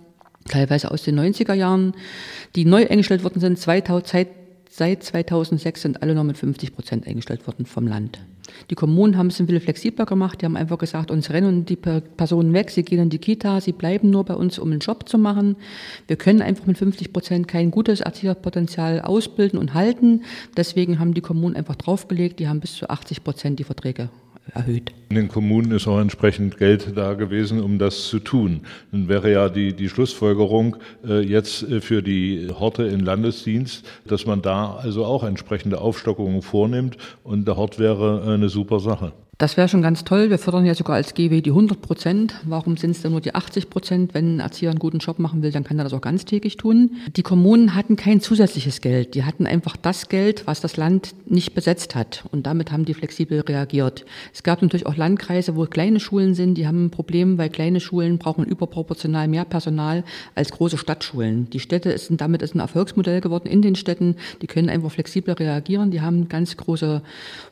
teilweise 0.49 0.91
aus 0.91 1.03
den 1.03 1.19
90er 1.19 1.55
Jahren, 1.55 1.93
die 2.57 2.65
neu 2.65 2.87
eingestellt 2.89 3.23
worden 3.25 3.41
sind, 3.41 3.59
2000, 3.59 4.07
Seit 4.07 4.40
2006 4.71 5.83
sind 5.83 6.03
alle 6.03 6.15
noch 6.15 6.25
mit 6.25 6.39
50 6.39 6.75
Prozent 6.75 7.07
eingestellt 7.07 7.47
worden 7.47 7.67
vom 7.67 7.87
Land. 7.87 8.21
Die 8.71 8.75
Kommunen 8.75 9.17
haben 9.17 9.29
es 9.29 9.41
ein 9.41 9.47
bisschen 9.47 9.63
flexibler 9.63 10.07
gemacht. 10.07 10.41
Die 10.41 10.47
haben 10.47 10.57
einfach 10.57 10.79
gesagt, 10.79 11.11
uns 11.11 11.31
rennen 11.31 11.65
die 11.65 11.77
Personen 11.77 12.53
weg, 12.53 12.71
sie 12.71 12.83
gehen 12.83 13.01
in 13.01 13.11
die 13.11 13.19
Kita, 13.19 13.61
sie 13.61 13.73
bleiben 13.73 14.11
nur 14.11 14.25
bei 14.25 14.35
uns, 14.35 14.59
um 14.59 14.71
einen 14.71 14.81
Job 14.81 15.09
zu 15.09 15.19
machen. 15.19 15.57
Wir 16.07 16.17
können 16.17 16.43
einfach 16.43 16.67
mit 16.67 16.79
50 16.79 17.13
Prozent 17.13 17.49
kein 17.49 17.71
gutes 17.71 18.01
Erzieherpotenzial 18.01 19.01
ausbilden 19.01 19.59
und 19.59 19.75
halten. 19.75 20.23
Deswegen 20.57 20.99
haben 20.99 21.15
die 21.15 21.21
Kommunen 21.21 21.57
einfach 21.57 21.77
draufgelegt, 21.77 22.39
die 22.39 22.49
haben 22.49 22.61
bis 22.61 22.75
zu 22.75 22.89
80 22.89 23.25
Prozent 23.25 23.59
die 23.59 23.65
Verträge 23.65 24.09
erhöht. 24.55 24.93
In 25.09 25.17
den 25.17 25.29
Kommunen 25.29 25.73
ist 25.73 25.89
auch 25.89 26.01
entsprechend 26.01 26.59
Geld 26.59 26.97
da 26.97 27.15
gewesen, 27.15 27.61
um 27.61 27.79
das 27.79 28.09
zu 28.09 28.19
tun. 28.19 28.61
Dann 28.93 29.09
wäre 29.09 29.31
ja 29.33 29.49
die, 29.49 29.73
die 29.73 29.89
Schlussfolgerung 29.89 30.77
äh, 31.07 31.21
jetzt 31.21 31.63
äh, 31.63 31.81
für 31.81 32.03
die 32.03 32.49
Horte 32.59 32.85
in 32.85 33.01
Landesdienst, 33.01 33.85
dass 34.07 34.27
man 34.27 34.43
da 34.43 34.75
also 34.75 35.05
auch 35.05 35.25
entsprechende 35.25 35.81
Aufstockungen 35.81 36.43
vornimmt 36.43 36.97
und 37.25 37.47
der 37.47 37.57
Hort 37.57 37.79
wäre 37.79 38.23
eine 38.27 38.49
super 38.49 38.81
Sache. 38.81 39.13
Das 39.41 39.57
wäre 39.57 39.69
schon 39.69 39.81
ganz 39.81 40.05
toll. 40.05 40.29
Wir 40.29 40.39
fördern 40.39 40.67
ja 40.67 40.75
sogar 40.75 40.97
als 40.97 41.15
GW 41.15 41.41
die 41.41 41.49
100 41.49 41.81
Prozent. 41.81 42.35
Warum 42.45 42.77
sind 42.77 42.91
es 42.91 43.01
denn 43.01 43.13
nur 43.13 43.23
die 43.23 43.35
80 43.35 43.71
Prozent? 43.71 44.13
Wenn 44.13 44.37
ein 44.37 44.41
Erzieher 44.41 44.69
einen 44.69 44.79
guten 44.79 44.99
Job 44.99 45.19
machen 45.19 45.41
will, 45.41 45.51
dann 45.51 45.65
kann 45.65 45.79
er 45.79 45.85
das 45.85 45.95
auch 45.95 46.03
ganztägig 46.03 46.59
tun. 46.59 46.97
Die 47.17 47.23
Kommunen 47.23 47.75
hatten 47.75 47.97
kein 47.97 48.21
zusätzliches 48.21 48.83
Geld. 48.83 49.15
Die 49.15 49.25
hatten 49.25 49.47
einfach 49.47 49.79
das 49.79 50.11
Geld, 50.11 50.47
was 50.47 50.61
das 50.61 50.77
Land 50.77 51.15
nicht 51.25 51.55
besetzt 51.55 51.95
hat. 51.95 52.25
Und 52.31 52.47
damit 52.47 52.71
haben 52.71 52.85
die 52.85 52.93
flexibel 52.93 53.41
reagiert. 53.41 54.05
Es 54.35 54.43
gab 54.43 54.61
natürlich 54.61 54.85
auch 54.85 54.99
Landkreise, 54.99 55.57
wo 55.57 55.65
kleine 55.65 56.01
Schulen 56.01 56.35
sind. 56.35 56.57
Die 56.57 56.67
haben 56.67 56.85
ein 56.85 56.91
Problem, 56.91 57.39
weil 57.39 57.49
kleine 57.49 57.81
Schulen 57.81 58.19
brauchen 58.19 58.45
überproportional 58.45 59.27
mehr 59.27 59.47
Personal 59.47 60.05
als 60.35 60.51
große 60.51 60.77
Stadtschulen. 60.77 61.49
Die 61.49 61.61
Städte 61.61 61.97
sind 61.97 62.21
damit 62.21 62.43
ist 62.43 62.55
ein 62.55 62.61
Erfolgsmodell 62.61 63.23
geworden 63.23 63.49
in 63.49 63.63
den 63.63 63.75
Städten. 63.75 64.17
Die 64.43 64.47
können 64.47 64.69
einfach 64.69 64.91
flexibler 64.91 65.41
reagieren. 65.41 65.91
Die 65.91 66.03
haben 66.03 66.29
ganz 66.29 66.59
große 66.59 67.01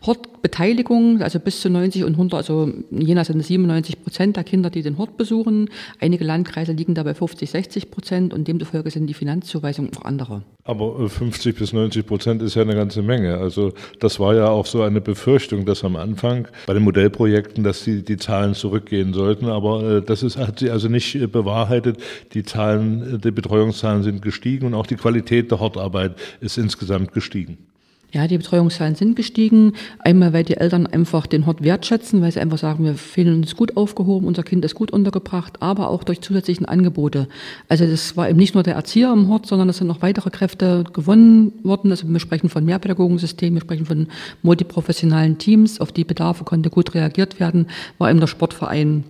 Hortbeteiligung, 0.05 1.23
also 1.23 1.41
bis 1.41 1.63
zu 1.63 1.78
90 1.79 2.05
und 2.05 2.13
100, 2.13 2.39
also 2.39 2.71
in 2.91 3.01
Jena 3.01 3.25
sind 3.25 3.41
es 3.41 3.49
97 3.49 4.03
Prozent 4.03 4.37
der 4.37 4.45
Kinder, 4.45 4.71
die 4.71 4.83
den 4.83 4.99
Hort 4.99 5.17
besuchen. 5.17 5.69
Einige 6.01 6.25
Landkreise 6.25 6.73
liegen 6.73 6.95
dabei 6.95 7.15
50, 7.15 7.51
60 7.51 7.91
Prozent 7.91 8.35
und 8.35 8.49
demzufolge 8.49 8.91
sind 8.91 9.07
die 9.07 9.15
Finanzzuweisungen 9.15 9.91
auch 9.97 10.05
andere. 10.05 10.43
Aber 10.65 11.09
50 11.09 11.47
äh, 11.55 11.59
bis 11.59 11.73
90 11.73 12.07
Prozent 12.07 12.43
ist 12.43 12.55
ja 12.55 12.63
eine 12.63 12.75
ganze 12.75 13.03
Menge. 13.03 13.39
Also 13.39 13.73
das 14.01 14.21
war 14.21 14.35
ja 14.35 14.49
auch 14.49 14.67
so 14.67 14.83
eine 14.83 15.01
Befürchtung, 15.01 15.65
dass 15.65 15.85
am 15.85 15.97
Anfang 15.97 16.49
bei 16.67 16.75
den 16.75 16.83
Modellprojekten, 16.83 17.65
dass 17.65 17.85
die, 17.85 18.03
die 18.03 18.17
Zahlen 18.17 18.55
zurückgehen 18.55 19.15
sollten. 19.15 19.47
Aber 19.47 19.83
äh, 19.83 20.03
das 20.03 20.23
ist, 20.23 20.37
hat 20.37 20.59
sie 20.59 20.71
also 20.71 20.89
nicht 20.89 21.15
äh, 21.15 21.27
bewahrheitet. 21.27 21.99
Die 22.35 22.43
Zahlen, 22.43 23.21
die 23.23 23.31
Betreuungszahlen 23.31 24.03
sind 24.03 24.21
gestiegen 24.21 24.67
und 24.67 24.75
auch 24.75 24.87
die 24.87 24.97
Qualität 24.97 25.51
der 25.51 25.61
Hortarbeit 25.61 26.17
ist 26.41 26.59
insgesamt 26.59 27.13
gestiegen. 27.13 27.59
Ja, 28.11 28.27
die 28.27 28.39
Betreuungszahlen 28.39 28.95
sind 28.95 29.17
gestiegen. 29.17 29.75
Einmal, 29.99 30.33
weil 30.33 30.43
die 30.43 30.57
Eltern 30.57 30.87
einfach 30.87 31.27
den 31.27 31.45
Hort 31.45 31.63
wertschätzen, 31.63 32.23
weil 32.23 32.33
sie 32.33 32.41
einfach 32.41 32.57
sagen, 32.57 32.85
wir 32.85 32.95
fühlen 32.95 33.43
uns 33.43 33.55
gut 33.55 33.77
aufgehoben, 33.77 34.27
unser 34.27 34.43
Kind 34.45 34.65
ist 34.65 34.75
gut 34.75 34.91
untergebracht, 34.91 35.61
aber 35.61 35.91
auch 35.91 36.05
durch 36.05 36.23
zusätzlichen 36.23 36.65
Angebote. 36.65 37.29
Also 37.69 37.87
das 37.87 38.17
war 38.17 38.31
eben 38.31 38.39
nicht 38.39 38.55
nur 38.55 38.63
der 38.63 38.77
Erzieher 38.77 39.11
am 39.11 39.29
Hort, 39.29 39.45
sondern 39.45 39.69
es 39.69 39.77
sind 39.77 39.89
noch 39.89 40.01
weitere 40.01 40.31
Kräfte 40.31 40.85
gewonnen 40.91 41.53
worden. 41.63 41.91
Also 41.91 42.09
wir 42.09 42.19
sprechen 42.19 42.49
von 42.49 42.65
Mehrpädagogensystemen, 42.65 43.57
wir 43.57 43.61
sprechen 43.63 43.85
von 43.85 44.07
multiprofessionalen 44.43 45.37
Teams, 45.37 45.79
auf 45.79 45.93
die 45.93 46.05
Bedarfe 46.05 46.45
konnte 46.45 46.71
gut 46.71 46.95
reagiert 46.95 47.39
werden, 47.41 47.67
war 47.99 48.09
eben 48.09 48.21
der 48.21 48.27
Sportverein 48.27 49.05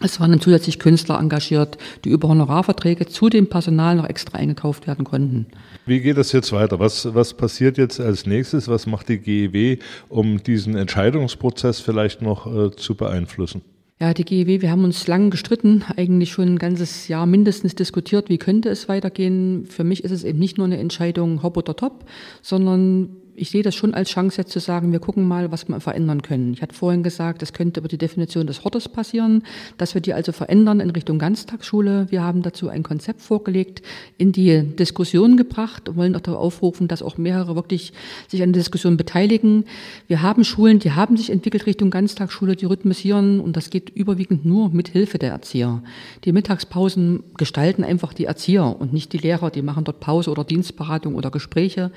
es 0.00 0.18
waren 0.18 0.40
zusätzlich 0.40 0.78
Künstler 0.78 1.18
engagiert, 1.18 1.78
die 2.04 2.10
über 2.10 2.28
Honorarverträge 2.28 3.06
zu 3.06 3.28
dem 3.28 3.48
Personal 3.48 3.96
noch 3.96 4.08
extra 4.08 4.38
eingekauft 4.38 4.86
werden 4.86 5.04
konnten. 5.04 5.46
Wie 5.86 6.00
geht 6.00 6.16
das 6.16 6.32
jetzt 6.32 6.52
weiter? 6.52 6.78
Was, 6.78 7.14
was 7.14 7.34
passiert 7.34 7.78
jetzt 7.78 8.00
als 8.00 8.26
nächstes? 8.26 8.68
Was 8.68 8.86
macht 8.86 9.08
die 9.08 9.18
GEW, 9.18 9.78
um 10.08 10.42
diesen 10.42 10.76
Entscheidungsprozess 10.76 11.80
vielleicht 11.80 12.22
noch 12.22 12.46
äh, 12.46 12.70
zu 12.74 12.94
beeinflussen? 12.94 13.62
Ja, 14.00 14.14
die 14.14 14.24
GEW, 14.24 14.62
wir 14.62 14.70
haben 14.70 14.84
uns 14.84 15.06
lang 15.06 15.28
gestritten, 15.28 15.84
eigentlich 15.94 16.32
schon 16.32 16.54
ein 16.54 16.58
ganzes 16.58 17.08
Jahr 17.08 17.26
mindestens 17.26 17.74
diskutiert, 17.74 18.30
wie 18.30 18.38
könnte 18.38 18.70
es 18.70 18.88
weitergehen. 18.88 19.66
Für 19.66 19.84
mich 19.84 20.04
ist 20.04 20.10
es 20.10 20.24
eben 20.24 20.38
nicht 20.38 20.56
nur 20.56 20.64
eine 20.64 20.78
Entscheidung 20.78 21.42
hopp 21.42 21.58
oder 21.58 21.76
top, 21.76 22.06
sondern 22.40 23.10
ich 23.40 23.48
sehe 23.48 23.62
das 23.62 23.74
schon 23.74 23.94
als 23.94 24.10
Chance 24.10 24.42
jetzt 24.42 24.52
zu 24.52 24.60
sagen, 24.60 24.92
wir 24.92 24.98
gucken 24.98 25.26
mal, 25.26 25.50
was 25.50 25.66
wir 25.66 25.80
verändern 25.80 26.20
können. 26.20 26.52
Ich 26.52 26.60
hatte 26.60 26.74
vorhin 26.74 27.02
gesagt, 27.02 27.40
das 27.40 27.54
könnte 27.54 27.80
über 27.80 27.88
die 27.88 27.96
Definition 27.96 28.46
des 28.46 28.64
Hortes 28.64 28.86
passieren, 28.86 29.44
dass 29.78 29.94
wir 29.94 30.02
die 30.02 30.12
also 30.12 30.32
verändern 30.32 30.80
in 30.80 30.90
Richtung 30.90 31.18
Ganztagsschule. 31.18 32.08
Wir 32.10 32.22
haben 32.22 32.42
dazu 32.42 32.68
ein 32.68 32.82
Konzept 32.82 33.22
vorgelegt, 33.22 33.80
in 34.18 34.32
die 34.32 34.62
Diskussion 34.62 35.38
gebracht 35.38 35.88
und 35.88 35.96
wollen 35.96 36.14
auch 36.16 36.20
darauf 36.20 36.50
aufrufen, 36.60 36.88
dass 36.88 37.02
auch 37.02 37.16
mehrere 37.16 37.54
wirklich 37.54 37.92
sich 38.28 38.42
an 38.42 38.52
der 38.52 38.60
Diskussion 38.60 38.98
beteiligen. 38.98 39.64
Wir 40.08 40.20
haben 40.20 40.44
Schulen, 40.44 40.78
die 40.78 40.92
haben 40.92 41.16
sich 41.16 41.30
entwickelt 41.30 41.64
Richtung 41.64 41.90
Ganztagsschule, 41.90 42.56
die 42.56 42.66
rhythmisieren 42.66 43.40
und 43.40 43.56
das 43.56 43.70
geht 43.70 43.88
überwiegend 43.88 44.44
nur 44.44 44.68
mit 44.68 44.88
Hilfe 44.88 45.18
der 45.18 45.30
Erzieher. 45.30 45.82
Die 46.24 46.32
Mittagspausen 46.32 47.22
gestalten 47.38 47.84
einfach 47.84 48.12
die 48.12 48.26
Erzieher 48.26 48.76
und 48.78 48.92
nicht 48.92 49.14
die 49.14 49.18
Lehrer, 49.18 49.50
die 49.50 49.62
machen 49.62 49.84
dort 49.84 50.00
Pause 50.00 50.30
oder 50.30 50.44
Dienstberatung 50.44 51.14
oder 51.14 51.30
Gespräche. 51.30 51.90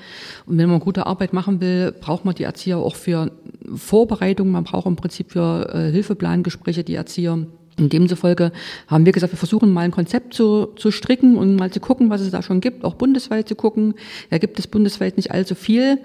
Und 0.46 0.56
wenn 0.56 0.70
man 0.70 0.80
gute 0.80 1.04
Arbeit 1.04 1.33
machen 1.34 1.60
will, 1.60 1.92
braucht 1.92 2.24
man 2.24 2.34
die 2.34 2.44
Erzieher 2.44 2.78
auch 2.78 2.96
für 2.96 3.30
Vorbereitung. 3.74 4.50
Man 4.50 4.64
braucht 4.64 4.86
im 4.86 4.96
Prinzip 4.96 5.32
für 5.32 5.68
äh, 5.72 5.90
Hilfeplangespräche 5.90 6.84
die 6.84 6.94
Erzieher. 6.94 7.46
In 7.76 7.88
demzufolge 7.88 8.52
haben 8.86 9.04
wir 9.04 9.12
gesagt, 9.12 9.32
wir 9.32 9.36
versuchen 9.36 9.72
mal 9.72 9.80
ein 9.80 9.90
Konzept 9.90 10.32
zu, 10.32 10.66
zu 10.76 10.92
stricken 10.92 11.36
und 11.36 11.56
mal 11.56 11.72
zu 11.72 11.80
gucken, 11.80 12.08
was 12.08 12.20
es 12.20 12.30
da 12.30 12.40
schon 12.40 12.60
gibt, 12.60 12.84
auch 12.84 12.94
bundesweit 12.94 13.48
zu 13.48 13.56
gucken. 13.56 13.94
Da 14.30 14.38
gibt 14.38 14.60
es 14.60 14.68
bundesweit 14.68 15.16
nicht 15.16 15.32
allzu 15.32 15.56
viel. 15.56 15.98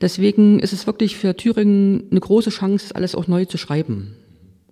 Deswegen 0.00 0.60
ist 0.60 0.72
es 0.72 0.86
wirklich 0.86 1.16
für 1.16 1.36
Thüringen 1.36 2.04
eine 2.10 2.20
große 2.20 2.50
Chance, 2.50 2.94
alles 2.94 3.16
auch 3.16 3.26
neu 3.26 3.44
zu 3.44 3.58
schreiben. 3.58 4.14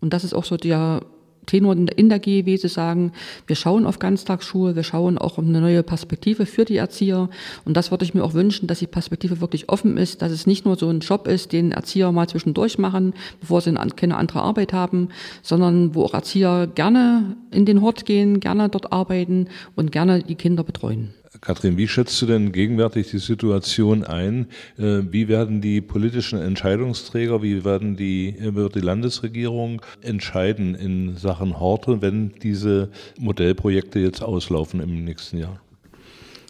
Und 0.00 0.12
das 0.12 0.22
ist 0.22 0.32
auch 0.32 0.44
so 0.44 0.56
der 0.56 1.00
Tenor 1.46 1.74
in 1.74 2.08
der 2.08 2.18
GEW 2.18 2.56
sagen, 2.68 3.12
wir 3.46 3.56
schauen 3.56 3.86
auf 3.86 3.98
Ganztagsschuhe, 3.98 4.76
wir 4.76 4.82
schauen 4.82 5.18
auch 5.18 5.38
um 5.38 5.48
eine 5.48 5.60
neue 5.60 5.82
Perspektive 5.82 6.46
für 6.46 6.64
die 6.64 6.76
Erzieher. 6.76 7.28
Und 7.64 7.76
das 7.76 7.90
würde 7.90 8.04
ich 8.04 8.14
mir 8.14 8.24
auch 8.24 8.34
wünschen, 8.34 8.66
dass 8.66 8.78
die 8.78 8.86
Perspektive 8.86 9.40
wirklich 9.40 9.68
offen 9.68 9.96
ist, 9.96 10.22
dass 10.22 10.32
es 10.32 10.46
nicht 10.46 10.64
nur 10.64 10.76
so 10.76 10.88
ein 10.88 11.00
Job 11.00 11.26
ist, 11.26 11.52
den 11.52 11.72
Erzieher 11.72 12.12
mal 12.12 12.28
zwischendurch 12.28 12.78
machen, 12.78 13.14
bevor 13.40 13.60
sie 13.60 13.74
keine 13.96 14.16
andere 14.16 14.42
Arbeit 14.42 14.72
haben, 14.72 15.08
sondern 15.42 15.94
wo 15.94 16.04
auch 16.04 16.14
Erzieher 16.14 16.66
gerne 16.66 17.36
in 17.50 17.66
den 17.66 17.82
Hort 17.82 18.06
gehen, 18.06 18.40
gerne 18.40 18.68
dort 18.68 18.92
arbeiten 18.92 19.48
und 19.74 19.92
gerne 19.92 20.22
die 20.22 20.34
Kinder 20.34 20.64
betreuen. 20.64 21.12
Kathrin, 21.40 21.76
wie 21.76 21.88
schätzt 21.88 22.20
du 22.22 22.26
denn 22.26 22.52
gegenwärtig 22.52 23.10
die 23.10 23.18
Situation 23.18 24.04
ein? 24.04 24.46
Äh, 24.78 25.02
wie 25.10 25.28
werden 25.28 25.60
die 25.60 25.80
politischen 25.80 26.40
Entscheidungsträger, 26.40 27.42
wie 27.42 27.64
werden 27.64 27.96
die, 27.96 28.36
wird 28.38 28.74
die 28.74 28.80
Landesregierung 28.80 29.82
entscheiden 30.00 30.74
in 30.74 31.16
Sachen 31.16 31.58
Horte, 31.58 32.00
wenn 32.02 32.32
diese 32.42 32.90
Modellprojekte 33.18 33.98
jetzt 33.98 34.22
auslaufen 34.22 34.80
im 34.80 35.04
nächsten 35.04 35.38
Jahr? 35.38 35.60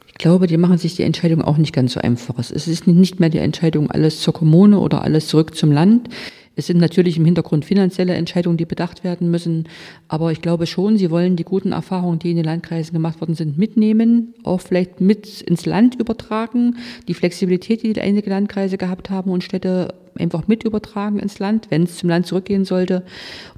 Ich 0.07 0.19
glaube, 0.19 0.47
die 0.47 0.57
machen 0.57 0.79
sich 0.79 0.95
die 0.95 1.03
Entscheidung 1.03 1.43
auch 1.43 1.57
nicht 1.57 1.73
ganz 1.73 1.95
so 1.95 2.00
einfach. 2.00 2.38
Es 2.38 2.50
ist 2.50 2.87
nicht 2.87 3.19
mehr 3.19 3.31
die 3.31 3.38
Entscheidung, 3.38 3.91
alles 3.91 4.21
zur 4.21 4.33
Kommune 4.33 4.79
oder 4.79 5.03
alles 5.03 5.26
zurück 5.26 5.57
zum 5.57 5.73
Land. 5.73 6.09
Es 6.57 6.67
sind 6.67 6.79
natürlich 6.79 7.17
im 7.17 7.25
Hintergrund 7.25 7.65
finanzielle 7.65 8.15
Entscheidungen, 8.15 8.57
die 8.57 8.65
bedacht 8.65 9.03
werden 9.03 9.31
müssen. 9.31 9.69
Aber 10.09 10.31
ich 10.31 10.41
glaube 10.41 10.67
schon, 10.67 10.97
sie 10.97 11.11
wollen 11.11 11.37
die 11.37 11.45
guten 11.45 11.73
Erfahrungen, 11.73 12.21
die 12.21 12.31
in 12.31 12.37
den 12.37 12.45
Landkreisen 12.45 12.93
gemacht 12.93 13.21
worden 13.21 13.35
sind, 13.35 13.59
mitnehmen, 13.59 14.35
auch 14.45 14.61
vielleicht 14.61 15.01
mit 15.01 15.41
ins 15.43 15.67
Land 15.67 15.97
übertragen. 15.97 16.77
Die 17.09 17.15
Flexibilität, 17.15 17.83
die 17.83 18.01
einige 18.01 18.31
Landkreise 18.31 18.79
gehabt 18.79 19.11
haben 19.11 19.31
und 19.31 19.43
Städte 19.43 19.95
einfach 20.17 20.47
mit 20.47 20.63
übertragen 20.63 21.19
ins 21.19 21.41
Land, 21.41 21.67
wenn 21.71 21.83
es 21.83 21.97
zum 21.97 22.09
Land 22.09 22.27
zurückgehen 22.27 22.65
sollte. 22.65 23.03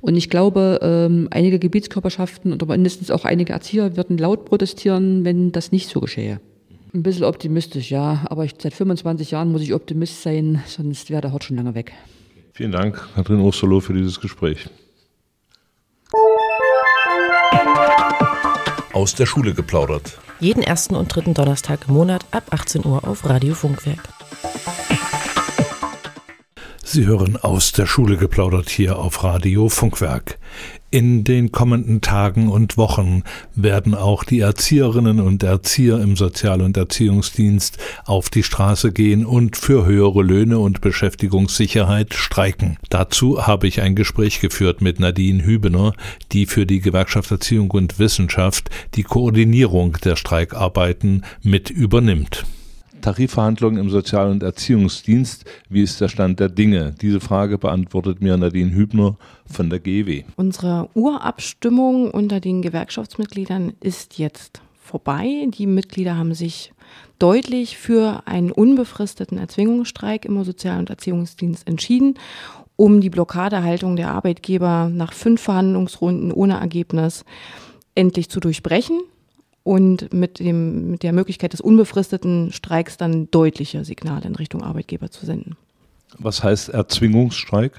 Und 0.00 0.16
ich 0.16 0.30
glaube, 0.30 0.78
ähm, 0.82 1.28
einige 1.30 1.58
Gebietskörperschaften 1.58 2.52
oder 2.54 2.66
mindestens 2.66 3.10
auch 3.10 3.26
einige 3.26 3.52
Erzieher 3.52 3.96
würden 3.96 4.16
laut 4.16 4.46
protestieren, 4.46 5.24
wenn 5.24 5.52
das 5.52 5.70
nicht 5.70 5.90
so 5.90 6.00
geschehe. 6.00 6.40
Ein 6.94 7.02
bisschen 7.02 7.24
optimistisch, 7.24 7.90
ja. 7.90 8.24
Aber 8.30 8.44
ich, 8.44 8.54
seit 8.58 8.72
25 8.72 9.32
Jahren 9.32 9.52
muss 9.52 9.60
ich 9.60 9.74
Optimist 9.74 10.22
sein, 10.22 10.62
sonst 10.66 11.10
wäre 11.10 11.20
der 11.20 11.32
Hort 11.32 11.44
schon 11.44 11.56
lange 11.58 11.74
weg. 11.74 11.92
Vielen 12.56 12.72
Dank, 12.72 13.06
Katrin 13.14 13.40
Ursolo, 13.40 13.80
für 13.80 13.92
dieses 13.92 14.18
Gespräch. 14.18 14.70
Aus 18.94 19.14
der 19.14 19.26
Schule 19.26 19.52
geplaudert. 19.52 20.18
Jeden 20.40 20.62
ersten 20.62 20.94
und 20.94 21.14
dritten 21.14 21.34
Donnerstag 21.34 21.80
im 21.86 21.92
Monat 21.92 22.24
ab 22.30 22.44
18 22.48 22.86
Uhr 22.86 23.06
auf 23.06 23.28
Radio 23.28 23.52
Funkwerk. 23.52 24.08
Sie 26.96 27.04
hören 27.04 27.36
aus 27.36 27.72
der 27.72 27.84
Schule 27.84 28.16
geplaudert 28.16 28.70
hier 28.70 28.98
auf 28.98 29.22
Radio 29.22 29.68
Funkwerk. 29.68 30.38
In 30.90 31.24
den 31.24 31.52
kommenden 31.52 32.00
Tagen 32.00 32.48
und 32.48 32.78
Wochen 32.78 33.22
werden 33.54 33.94
auch 33.94 34.24
die 34.24 34.40
Erzieherinnen 34.40 35.20
und 35.20 35.42
Erzieher 35.42 36.00
im 36.00 36.16
Sozial- 36.16 36.62
und 36.62 36.74
Erziehungsdienst 36.78 37.76
auf 38.06 38.30
die 38.30 38.42
Straße 38.42 38.92
gehen 38.92 39.26
und 39.26 39.58
für 39.58 39.84
höhere 39.84 40.22
Löhne 40.22 40.58
und 40.58 40.80
Beschäftigungssicherheit 40.80 42.14
streiken. 42.14 42.78
Dazu 42.88 43.46
habe 43.46 43.68
ich 43.68 43.82
ein 43.82 43.94
Gespräch 43.94 44.40
geführt 44.40 44.80
mit 44.80 44.98
Nadine 44.98 45.44
Hübener, 45.44 45.92
die 46.32 46.46
für 46.46 46.64
die 46.64 46.80
Gewerkschaft 46.80 47.30
Erziehung 47.30 47.72
und 47.72 47.98
Wissenschaft 47.98 48.70
die 48.94 49.02
Koordinierung 49.02 49.98
der 50.02 50.16
Streikarbeiten 50.16 51.26
mit 51.42 51.68
übernimmt. 51.68 52.46
Tarifverhandlungen 53.00 53.78
im 53.78 53.90
Sozial- 53.90 54.30
und 54.30 54.42
Erziehungsdienst. 54.42 55.44
Wie 55.68 55.82
ist 55.82 56.00
der 56.00 56.08
Stand 56.08 56.40
der 56.40 56.48
Dinge? 56.48 56.94
Diese 57.00 57.20
Frage 57.20 57.58
beantwortet 57.58 58.20
mir 58.20 58.36
Nadine 58.36 58.72
Hübner 58.72 59.16
von 59.46 59.70
der 59.70 59.80
GEW. 59.80 60.24
Unsere 60.36 60.88
Urabstimmung 60.94 62.10
unter 62.10 62.40
den 62.40 62.62
Gewerkschaftsmitgliedern 62.62 63.74
ist 63.80 64.18
jetzt 64.18 64.60
vorbei. 64.76 65.46
Die 65.48 65.66
Mitglieder 65.66 66.16
haben 66.16 66.34
sich 66.34 66.72
deutlich 67.18 67.76
für 67.76 68.22
einen 68.26 68.52
unbefristeten 68.52 69.38
Erzwingungsstreik 69.38 70.24
im 70.24 70.42
Sozial- 70.44 70.78
und 70.78 70.90
Erziehungsdienst 70.90 71.66
entschieden, 71.66 72.14
um 72.76 73.00
die 73.00 73.10
Blockadehaltung 73.10 73.96
der 73.96 74.10
Arbeitgeber 74.10 74.90
nach 74.92 75.12
fünf 75.12 75.40
Verhandlungsrunden 75.40 76.30
ohne 76.32 76.60
Ergebnis 76.60 77.24
endlich 77.94 78.28
zu 78.28 78.40
durchbrechen 78.40 79.00
und 79.66 80.12
mit, 80.14 80.38
dem, 80.38 80.92
mit 80.92 81.02
der 81.02 81.12
Möglichkeit 81.12 81.52
des 81.52 81.60
unbefristeten 81.60 82.52
Streiks 82.52 82.96
dann 82.96 83.28
deutliche 83.32 83.84
Signale 83.84 84.24
in 84.24 84.36
Richtung 84.36 84.62
Arbeitgeber 84.62 85.10
zu 85.10 85.26
senden. 85.26 85.56
Was 86.18 86.44
heißt 86.44 86.68
Erzwingungsstreik? 86.68 87.72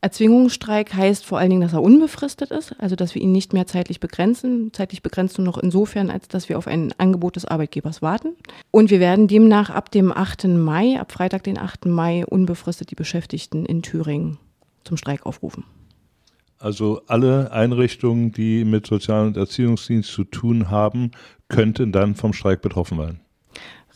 Erzwingungsstreik 0.00 0.94
heißt 0.94 1.24
vor 1.24 1.38
allen 1.38 1.50
Dingen, 1.50 1.60
dass 1.60 1.74
er 1.74 1.82
unbefristet 1.82 2.50
ist, 2.50 2.74
also 2.78 2.96
dass 2.96 3.14
wir 3.14 3.20
ihn 3.20 3.32
nicht 3.32 3.52
mehr 3.52 3.66
zeitlich 3.66 4.00
begrenzen. 4.00 4.72
Zeitlich 4.72 5.02
begrenzt 5.02 5.36
nur 5.36 5.46
noch 5.46 5.58
insofern, 5.58 6.10
als 6.10 6.28
dass 6.28 6.48
wir 6.48 6.56
auf 6.56 6.66
ein 6.66 6.94
Angebot 6.96 7.36
des 7.36 7.44
Arbeitgebers 7.44 8.00
warten. 8.00 8.36
Und 8.70 8.90
wir 8.90 9.00
werden 9.00 9.28
demnach 9.28 9.68
ab 9.68 9.90
dem 9.90 10.12
8. 10.12 10.44
Mai, 10.44 10.98
ab 10.98 11.12
Freitag, 11.12 11.42
den 11.42 11.58
8. 11.58 11.86
Mai, 11.86 12.24
unbefristet 12.24 12.90
die 12.90 12.94
Beschäftigten 12.94 13.66
in 13.66 13.82
Thüringen 13.82 14.38
zum 14.82 14.96
Streik 14.96 15.26
aufrufen. 15.26 15.64
Also 16.64 17.02
alle 17.08 17.52
Einrichtungen, 17.52 18.32
die 18.32 18.64
mit 18.64 18.86
Sozial- 18.86 19.26
und 19.26 19.36
Erziehungsdienst 19.36 20.10
zu 20.10 20.24
tun 20.24 20.70
haben, 20.70 21.10
könnten 21.54 21.92
dann 21.92 22.14
vom 22.14 22.32
Streik 22.32 22.62
betroffen 22.62 22.98
sein. 22.98 23.20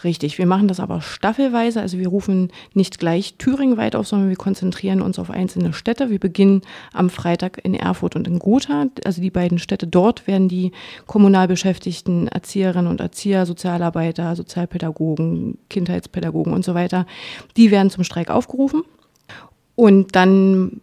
Richtig, 0.04 0.38
wir 0.38 0.46
machen 0.46 0.68
das 0.68 0.78
aber 0.78 1.00
staffelweise. 1.00 1.80
Also 1.80 1.98
wir 1.98 2.06
rufen 2.06 2.52
nicht 2.72 3.00
gleich 3.00 3.34
Thüringen 3.36 3.76
weit 3.76 3.96
auf, 3.96 4.06
sondern 4.06 4.28
wir 4.28 4.36
konzentrieren 4.36 5.02
uns 5.02 5.18
auf 5.18 5.28
einzelne 5.28 5.72
Städte. 5.72 6.08
Wir 6.08 6.20
beginnen 6.20 6.62
am 6.92 7.10
Freitag 7.10 7.58
in 7.64 7.74
Erfurt 7.74 8.14
und 8.14 8.28
in 8.28 8.38
Gotha. 8.38 8.86
Also 9.04 9.20
die 9.20 9.30
beiden 9.30 9.58
Städte 9.58 9.88
dort 9.88 10.28
werden 10.28 10.48
die 10.48 10.70
kommunal 11.06 11.48
beschäftigten 11.48 12.28
Erzieherinnen 12.28 12.86
und 12.86 13.00
Erzieher, 13.00 13.44
Sozialarbeiter, 13.44 14.36
Sozialpädagogen, 14.36 15.58
Kindheitspädagogen 15.68 16.52
und 16.52 16.64
so 16.64 16.74
weiter, 16.74 17.04
die 17.56 17.72
werden 17.72 17.90
zum 17.90 18.04
Streik 18.04 18.30
aufgerufen. 18.30 18.82
Und 19.74 20.14
dann 20.14 20.80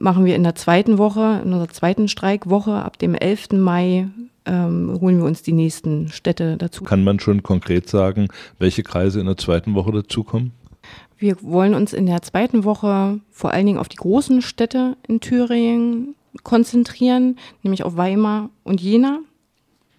machen 0.00 0.24
wir 0.24 0.34
in 0.34 0.42
der 0.42 0.56
zweiten 0.56 0.98
Woche, 0.98 1.40
in 1.44 1.52
unserer 1.52 1.68
zweiten 1.68 2.08
Streikwoche, 2.08 2.72
ab 2.72 2.98
dem 2.98 3.14
11. 3.14 3.52
Mai, 3.52 4.08
ähm, 4.48 4.98
holen 5.00 5.18
wir 5.18 5.24
uns 5.24 5.42
die 5.42 5.52
nächsten 5.52 6.08
Städte 6.08 6.56
dazu. 6.56 6.84
Kann 6.84 7.04
man 7.04 7.20
schon 7.20 7.42
konkret 7.42 7.88
sagen, 7.88 8.28
welche 8.58 8.82
Kreise 8.82 9.20
in 9.20 9.26
der 9.26 9.36
zweiten 9.36 9.74
Woche 9.74 9.92
dazukommen? 9.92 10.52
Wir 11.18 11.36
wollen 11.42 11.74
uns 11.74 11.92
in 11.92 12.06
der 12.06 12.22
zweiten 12.22 12.64
Woche 12.64 13.20
vor 13.30 13.52
allen 13.52 13.66
Dingen 13.66 13.78
auf 13.78 13.88
die 13.88 13.96
großen 13.96 14.40
Städte 14.42 14.96
in 15.06 15.20
Thüringen 15.20 16.14
konzentrieren, 16.42 17.36
nämlich 17.62 17.82
auf 17.82 17.96
Weimar 17.96 18.50
und 18.64 18.80
Jena 18.80 19.20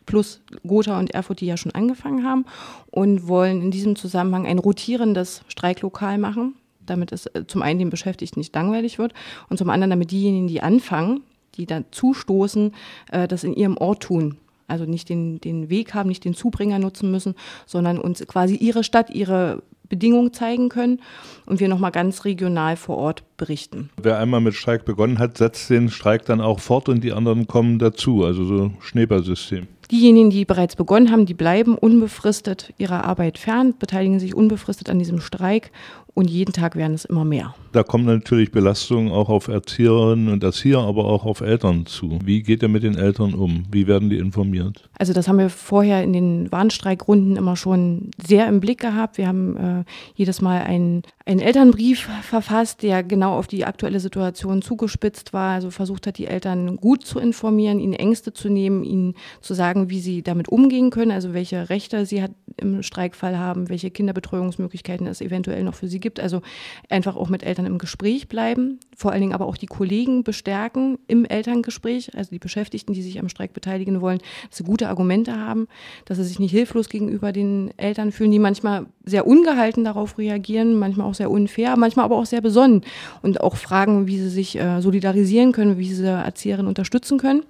plus 0.05 0.41
Gotha 0.65 0.97
und 0.97 1.11
Erfurt, 1.11 1.39
die 1.39 1.45
ja 1.45 1.55
schon 1.55 1.73
angefangen 1.73 2.25
haben 2.25 2.45
und 2.89 3.27
wollen 3.27 3.61
in 3.61 3.69
diesem 3.69 3.95
Zusammenhang 3.95 4.47
ein 4.47 4.57
rotierendes 4.57 5.43
Streiklokal 5.47 6.17
machen 6.17 6.55
damit 6.89 7.11
es 7.11 7.27
äh, 7.27 7.45
zum 7.47 7.61
einen 7.61 7.79
den 7.79 7.89
Beschäftigten 7.89 8.39
nicht 8.39 8.53
langweilig 8.55 8.99
wird 8.99 9.13
und 9.49 9.57
zum 9.57 9.69
anderen 9.69 9.91
damit 9.91 10.11
diejenigen, 10.11 10.47
die 10.47 10.61
anfangen, 10.61 11.21
die 11.55 11.65
dann 11.65 11.85
zustoßen, 11.91 12.73
äh, 13.11 13.27
das 13.27 13.43
in 13.43 13.53
ihrem 13.53 13.77
Ort 13.77 14.03
tun. 14.03 14.37
Also 14.67 14.85
nicht 14.85 15.09
den, 15.09 15.41
den 15.41 15.69
Weg 15.69 15.93
haben, 15.93 16.09
nicht 16.09 16.25
den 16.25 16.35
Zubringer 16.35 16.79
nutzen 16.79 17.09
müssen, 17.11 17.35
sondern 17.65 17.97
uns 17.97 18.25
quasi 18.27 18.55
ihre 18.55 18.83
Stadt, 18.83 19.09
ihre 19.09 19.63
Bedingungen 19.89 20.31
zeigen 20.31 20.69
können 20.69 21.01
und 21.45 21.59
wir 21.59 21.67
nochmal 21.67 21.91
ganz 21.91 22.23
regional 22.23 22.77
vor 22.77 22.97
Ort 22.97 23.23
berichten. 23.37 23.89
Wer 24.01 24.19
einmal 24.19 24.39
mit 24.39 24.53
Streik 24.53 24.85
begonnen 24.85 25.17
hat, 25.17 25.37
setzt 25.37 25.69
den 25.69 25.89
Streik 25.89 26.25
dann 26.25 26.39
auch 26.39 26.59
fort 26.59 26.87
und 26.87 27.03
die 27.03 27.11
anderen 27.11 27.47
kommen 27.47 27.79
dazu, 27.79 28.23
also 28.23 28.45
so 28.45 28.71
Schneeballsystem. 28.79 29.67
Diejenigen, 29.91 30.29
die 30.29 30.45
bereits 30.45 30.75
begonnen 30.75 31.11
haben, 31.11 31.25
die 31.25 31.33
bleiben 31.33 31.75
unbefristet 31.75 32.71
ihrer 32.77 33.05
Arbeit 33.05 33.39
fern, 33.39 33.73
beteiligen 33.79 34.19
sich 34.19 34.35
unbefristet 34.35 34.87
an 34.87 34.99
diesem 34.99 35.19
Streik 35.19 35.71
und 36.19 36.29
jeden 36.29 36.51
Tag 36.51 36.75
werden 36.75 36.93
es 36.93 37.05
immer 37.05 37.23
mehr. 37.23 37.55
Da 37.71 37.81
kommen 37.83 38.03
natürlich 38.03 38.51
Belastungen 38.51 39.13
auch 39.13 39.29
auf 39.29 39.47
Erzieherinnen 39.47 40.27
und 40.27 40.43
Erzieher, 40.43 40.79
aber 40.79 41.05
auch 41.05 41.23
auf 41.23 41.39
Eltern 41.39 41.85
zu. 41.85 42.19
Wie 42.25 42.43
geht 42.43 42.61
er 42.61 42.67
mit 42.67 42.83
den 42.83 42.97
Eltern 42.97 43.33
um? 43.33 43.63
Wie 43.71 43.87
werden 43.87 44.09
die 44.09 44.17
informiert? 44.17 44.89
Also 44.97 45.13
das 45.13 45.29
haben 45.29 45.37
wir 45.37 45.49
vorher 45.49 46.03
in 46.03 46.11
den 46.11 46.51
Warnstreikrunden 46.51 47.37
immer 47.37 47.55
schon 47.55 48.11
sehr 48.21 48.49
im 48.49 48.59
Blick 48.59 48.81
gehabt. 48.81 49.17
Wir 49.17 49.27
haben 49.27 49.55
äh, 49.55 49.83
jedes 50.13 50.41
Mal 50.41 50.63
einen, 50.63 51.03
einen 51.25 51.39
Elternbrief 51.39 52.09
verfasst, 52.21 52.83
der 52.83 53.01
genau 53.01 53.37
auf 53.37 53.47
die 53.47 53.63
aktuelle 53.63 54.01
Situation 54.01 54.61
zugespitzt 54.61 55.31
war. 55.31 55.53
Also 55.53 55.71
versucht 55.71 56.05
hat, 56.05 56.17
die 56.17 56.27
Eltern 56.27 56.75
gut 56.75 57.05
zu 57.05 57.17
informieren, 57.19 57.79
ihnen 57.79 57.93
Ängste 57.93 58.33
zu 58.33 58.49
nehmen, 58.49 58.83
ihnen 58.83 59.13
zu 59.39 59.53
sagen, 59.53 59.89
wie 59.89 60.01
sie 60.01 60.21
damit 60.21 60.49
umgehen 60.49 60.89
können, 60.89 61.11
also 61.11 61.33
welche 61.33 61.69
Rechte 61.69 62.05
sie 62.05 62.21
hat, 62.21 62.31
im 62.57 62.83
Streikfall 62.83 63.37
haben, 63.37 63.69
welche 63.69 63.89
Kinderbetreuungsmöglichkeiten 63.89 65.07
es 65.07 65.21
eventuell 65.21 65.63
noch 65.63 65.75
für 65.75 65.87
sie 65.87 66.01
gibt. 66.01 66.08
Also 66.17 66.41
einfach 66.89 67.17
auch 67.17 67.27
mit 67.29 67.43
Eltern 67.43 67.65
im 67.65 67.77
Gespräch 67.77 68.29
bleiben, 68.29 68.79
vor 68.95 69.11
allen 69.11 69.21
Dingen 69.21 69.33
aber 69.33 69.45
auch 69.45 69.57
die 69.57 69.65
Kollegen 69.65 70.23
bestärken 70.23 70.97
im 71.07 71.25
Elterngespräch, 71.25 72.15
also 72.15 72.29
die 72.31 72.39
Beschäftigten, 72.39 72.93
die 72.93 73.01
sich 73.01 73.19
am 73.19 73.27
Streik 73.27 73.53
beteiligen 73.53 73.99
wollen, 73.99 74.19
dass 74.49 74.57
sie 74.57 74.63
gute 74.63 74.87
Argumente 74.87 75.37
haben, 75.37 75.67
dass 76.05 76.17
sie 76.17 76.23
sich 76.23 76.39
nicht 76.39 76.51
hilflos 76.51 76.87
gegenüber 76.89 77.33
den 77.33 77.71
Eltern 77.77 78.11
fühlen, 78.11 78.31
die 78.31 78.39
manchmal 78.39 78.85
sehr 79.03 79.27
ungehalten 79.27 79.83
darauf 79.83 80.17
reagieren, 80.17 80.79
manchmal 80.79 81.07
auch 81.07 81.15
sehr 81.15 81.29
unfair, 81.29 81.75
manchmal 81.75 82.05
aber 82.05 82.15
auch 82.15 82.25
sehr 82.25 82.41
besonnen 82.41 82.83
und 83.21 83.41
auch 83.41 83.57
fragen, 83.57 84.07
wie 84.07 84.17
sie 84.17 84.29
sich 84.29 84.57
äh, 84.57 84.81
solidarisieren 84.81 85.51
können, 85.51 85.77
wie 85.77 85.93
sie 85.93 86.05
Erzieherinnen 86.05 86.67
unterstützen 86.67 87.17
können. 87.17 87.43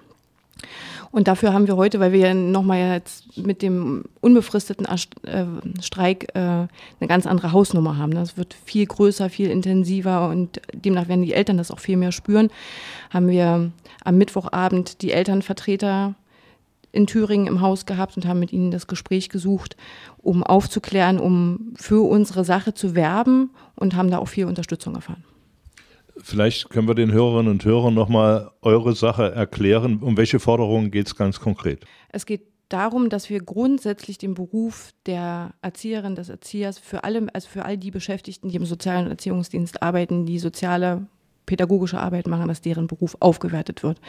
Und 1.12 1.26
dafür 1.26 1.52
haben 1.52 1.66
wir 1.66 1.76
heute, 1.76 1.98
weil 1.98 2.12
wir 2.12 2.20
ja 2.20 2.34
nochmal 2.34 2.92
jetzt 2.92 3.36
mit 3.36 3.62
dem 3.62 4.04
unbefristeten 4.20 4.86
äh, 4.86 5.44
Streik 5.82 6.28
äh, 6.34 6.38
eine 6.38 6.68
ganz 7.08 7.26
andere 7.26 7.52
Hausnummer 7.52 7.98
haben. 7.98 8.14
Das 8.14 8.36
wird 8.36 8.54
viel 8.64 8.86
größer, 8.86 9.28
viel 9.28 9.50
intensiver 9.50 10.28
und 10.28 10.60
demnach 10.72 11.08
werden 11.08 11.22
die 11.22 11.32
Eltern 11.32 11.58
das 11.58 11.72
auch 11.72 11.80
viel 11.80 11.96
mehr 11.96 12.12
spüren, 12.12 12.48
haben 13.10 13.28
wir 13.28 13.72
am 14.04 14.18
Mittwochabend 14.18 15.02
die 15.02 15.10
Elternvertreter 15.10 16.14
in 16.92 17.06
Thüringen 17.06 17.46
im 17.46 17.60
Haus 17.60 17.86
gehabt 17.86 18.16
und 18.16 18.26
haben 18.26 18.40
mit 18.40 18.52
ihnen 18.52 18.70
das 18.70 18.86
Gespräch 18.86 19.28
gesucht, 19.28 19.76
um 20.18 20.42
aufzuklären, 20.42 21.18
um 21.18 21.72
für 21.76 22.08
unsere 22.08 22.44
Sache 22.44 22.74
zu 22.74 22.94
werben 22.94 23.50
und 23.74 23.94
haben 23.94 24.10
da 24.10 24.18
auch 24.18 24.28
viel 24.28 24.46
Unterstützung 24.46 24.94
erfahren. 24.94 25.24
Vielleicht 26.22 26.70
können 26.70 26.88
wir 26.88 26.94
den 26.94 27.12
Hörerinnen 27.12 27.50
und 27.50 27.64
Hörern 27.64 27.94
nochmal 27.94 28.50
eure 28.62 28.94
Sache 28.94 29.32
erklären. 29.32 30.02
Um 30.02 30.16
welche 30.16 30.40
Forderungen 30.40 30.90
geht 30.90 31.06
es 31.06 31.16
ganz 31.16 31.40
konkret? 31.40 31.84
Es 32.10 32.26
geht 32.26 32.42
darum, 32.68 33.08
dass 33.08 33.28
wir 33.30 33.40
grundsätzlich 33.40 34.18
den 34.18 34.34
Beruf 34.34 34.90
der 35.06 35.54
Erzieherin, 35.60 36.14
des 36.14 36.28
Erziehers 36.28 36.78
für 36.78 37.04
alle, 37.04 37.26
also 37.32 37.48
für 37.48 37.64
all 37.64 37.76
die 37.76 37.90
Beschäftigten, 37.90 38.48
die 38.48 38.56
im 38.56 38.64
sozialen 38.64 39.08
Erziehungsdienst 39.08 39.82
arbeiten, 39.82 40.26
die 40.26 40.38
soziale 40.38 41.06
pädagogische 41.46 41.98
Arbeit 41.98 42.26
machen, 42.26 42.48
dass 42.48 42.60
deren 42.60 42.86
Beruf 42.86 43.16
aufgewertet 43.20 43.82
wird. 43.82 44.00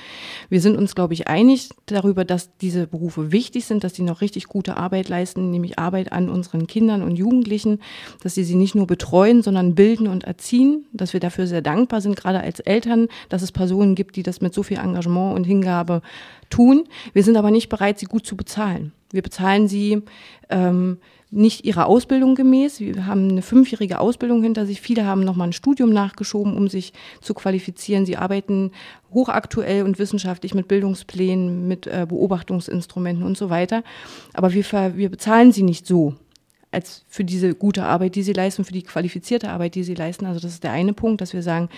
Wir 0.50 0.62
sind 0.62 0.78
uns, 0.78 0.94
glaube 0.94 1.14
ich, 1.14 1.28
einig 1.28 1.70
darüber, 1.88 2.24
dass 2.24 2.56
diese 2.58 2.88
Berufe 2.88 3.32
wichtig 3.32 3.66
sind, 3.66 3.84
dass 3.84 3.94
die 3.94 4.04
noch 4.04 4.22
richtig 4.22 4.46
gute 4.46 4.78
Arbeit 4.78 5.10
leisten, 5.10 5.50
nämlich 5.50 5.80
Arbeit 5.80 6.12
an 6.12 6.30
unseren 6.30 6.68
Kindern 6.68 7.02
und 7.02 7.16
Jugendlichen, 7.16 7.80
dass 8.22 8.36
sie 8.36 8.44
sie 8.44 8.56
nicht 8.56 8.76
nur 8.76 8.86
betreuen, 8.86 9.42
sondern 9.42 9.76
bilden 9.76 10.08
und 10.08 10.24
erziehen, 10.24 10.86
dass 10.94 11.14
wir 11.14 11.20
dafür 11.20 11.48
sehr 11.48 11.62
dankbar 11.62 12.02
sind, 12.02 12.16
gerade 12.16 12.42
als 12.42 12.60
Eltern, 12.60 13.08
dass 13.30 13.42
es 13.42 13.52
Personen 13.52 13.96
gibt, 13.96 14.16
die 14.16 14.24
das 14.24 14.42
mit 14.42 14.54
so 14.54 14.62
viel 14.64 14.78
Engagement 14.78 15.36
und 15.36 15.46
Hingabe 15.46 16.02
tun. 16.50 16.84
Wir 17.14 17.24
sind 17.24 17.38
aber 17.38 17.50
nicht 17.50 17.70
bereit, 17.70 17.98
sie 17.98 18.06
gut 18.06 18.26
zu 18.26 18.38
bezahlen. 18.38 18.92
Wir 19.12 19.22
bezahlen 19.22 19.68
sie 19.68 20.04
ähm, 20.50 20.98
nicht 21.32 21.64
ihrer 21.64 21.88
Ausbildung 21.88 22.36
gemäß. 22.36 22.82
Wir 22.82 23.06
haben 23.06 23.30
eine 23.30 23.42
fünfjährige 23.42 24.00
Ausbildung 24.00 24.44
hinter 24.44 24.66
sich. 24.66 24.82
Viele 24.82 25.06
haben 25.06 25.24
nochmal 25.24 25.48
ein 25.48 25.54
Studium 25.54 25.92
nachgeschoben, 25.92 26.58
um 26.58 26.68
sich 26.68 26.92
zu 27.22 27.34
qualifizieren. 27.34 28.06
Sie 28.06 28.18
arbeiten 28.18 28.72
hochaktuell 29.14 29.84
und 29.84 29.98
wissenschaftlich 29.98 30.54
mit 30.54 30.68
Bildungsplänen, 30.68 31.70
mit 31.70 31.88
äh, 31.88 32.06
Beobachtungsinstrumenten 32.08 33.26
und 33.26 33.38
so 33.38 33.50
weiter. 33.50 33.84
Aber 34.34 34.54
wir, 34.54 34.66
wir 34.98 35.10
bezahlen 35.10 35.54
sie 35.54 35.64
nicht 35.64 35.88
so 35.88 36.16
als 36.70 37.04
für 37.08 37.24
diese 37.24 37.56
gute 37.56 37.84
Arbeit, 37.84 38.16
die 38.16 38.24
sie 38.24 38.34
leisten, 38.34 38.66
für 38.66 38.74
die 38.74 38.84
qualifizierte 38.84 39.50
Arbeit, 39.50 39.76
die 39.76 39.84
sie 39.84 39.96
leisten. 39.96 40.26
Also 40.26 40.40
das 40.40 40.54
ist 40.54 40.64
der 40.64 40.72
eine 40.72 40.94
Punkt, 40.94 41.22
dass 41.22 41.34
wir 41.34 41.44
sagen, 41.44 41.70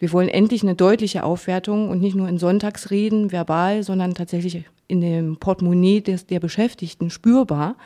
wir 0.00 0.12
wollen 0.12 0.28
endlich 0.28 0.62
eine 0.62 0.74
deutliche 0.74 1.22
Aufwertung 1.22 1.88
und 1.88 2.00
nicht 2.00 2.16
nur 2.16 2.28
in 2.28 2.38
Sonntagsreden 2.38 3.30
verbal, 3.30 3.82
sondern 3.84 4.14
tatsächlich 4.14 4.64
in 4.88 5.00
dem 5.00 5.36
Portemonnaie 5.36 6.00
des, 6.00 6.26
der 6.26 6.40
Beschäftigten 6.40 7.08
spürbar. 7.08 7.76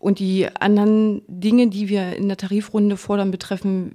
Und 0.00 0.18
die 0.18 0.48
anderen 0.58 1.20
Dinge, 1.28 1.68
die 1.68 1.90
wir 1.90 2.16
in 2.16 2.26
der 2.26 2.38
Tarifrunde 2.38 2.96
fordern, 2.96 3.30
betreffen 3.30 3.92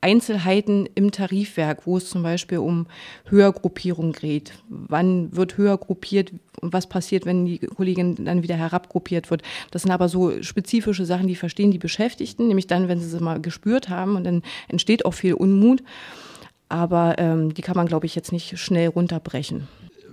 Einzelheiten 0.00 0.86
im 0.94 1.12
Tarifwerk, 1.12 1.86
wo 1.86 1.98
es 1.98 2.08
zum 2.08 2.22
Beispiel 2.22 2.58
um 2.58 2.86
Höhergruppierung 3.26 4.12
geht. 4.12 4.52
Wann 4.68 5.34
wird 5.36 5.58
höher 5.58 5.76
gruppiert 5.76 6.32
und 6.60 6.72
was 6.72 6.88
passiert, 6.88 7.26
wenn 7.26 7.44
die 7.44 7.58
Kollegin 7.58 8.24
dann 8.24 8.42
wieder 8.42 8.56
herabgruppiert 8.56 9.30
wird. 9.30 9.42
Das 9.70 9.82
sind 9.82 9.90
aber 9.90 10.08
so 10.08 10.42
spezifische 10.42 11.04
Sachen, 11.04 11.28
die 11.28 11.36
verstehen 11.36 11.70
die 11.70 11.78
Beschäftigten, 11.78 12.48
nämlich 12.48 12.66
dann, 12.66 12.88
wenn 12.88 12.98
sie 12.98 13.14
es 13.14 13.20
mal 13.20 13.40
gespürt 13.40 13.90
haben 13.90 14.16
und 14.16 14.24
dann 14.24 14.42
entsteht 14.68 15.04
auch 15.04 15.14
viel 15.14 15.34
Unmut. 15.34 15.82
Aber 16.70 17.18
ähm, 17.18 17.52
die 17.52 17.62
kann 17.62 17.76
man, 17.76 17.86
glaube 17.86 18.06
ich, 18.06 18.14
jetzt 18.14 18.32
nicht 18.32 18.58
schnell 18.58 18.88
runterbrechen 18.88 19.68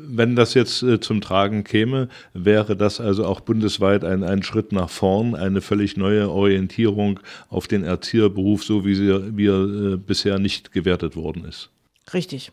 wenn 0.07 0.35
das 0.35 0.53
jetzt 0.53 0.83
äh, 0.83 0.99
zum 0.99 1.21
Tragen 1.21 1.63
käme, 1.63 2.09
wäre 2.33 2.75
das 2.75 2.99
also 2.99 3.25
auch 3.25 3.41
bundesweit 3.41 4.03
ein, 4.03 4.23
ein 4.23 4.43
Schritt 4.43 4.71
nach 4.71 4.89
vorn, 4.89 5.35
eine 5.35 5.61
völlig 5.61 5.97
neue 5.97 6.29
Orientierung 6.29 7.19
auf 7.49 7.67
den 7.67 7.83
Erzieherberuf, 7.83 8.63
so 8.63 8.85
wie, 8.85 8.95
sie, 8.95 9.37
wie 9.37 9.47
er 9.47 9.93
äh, 9.93 9.97
bisher 9.97 10.39
nicht 10.39 10.71
gewertet 10.71 11.15
worden 11.15 11.45
ist. 11.45 11.69
Richtig. 12.13 12.51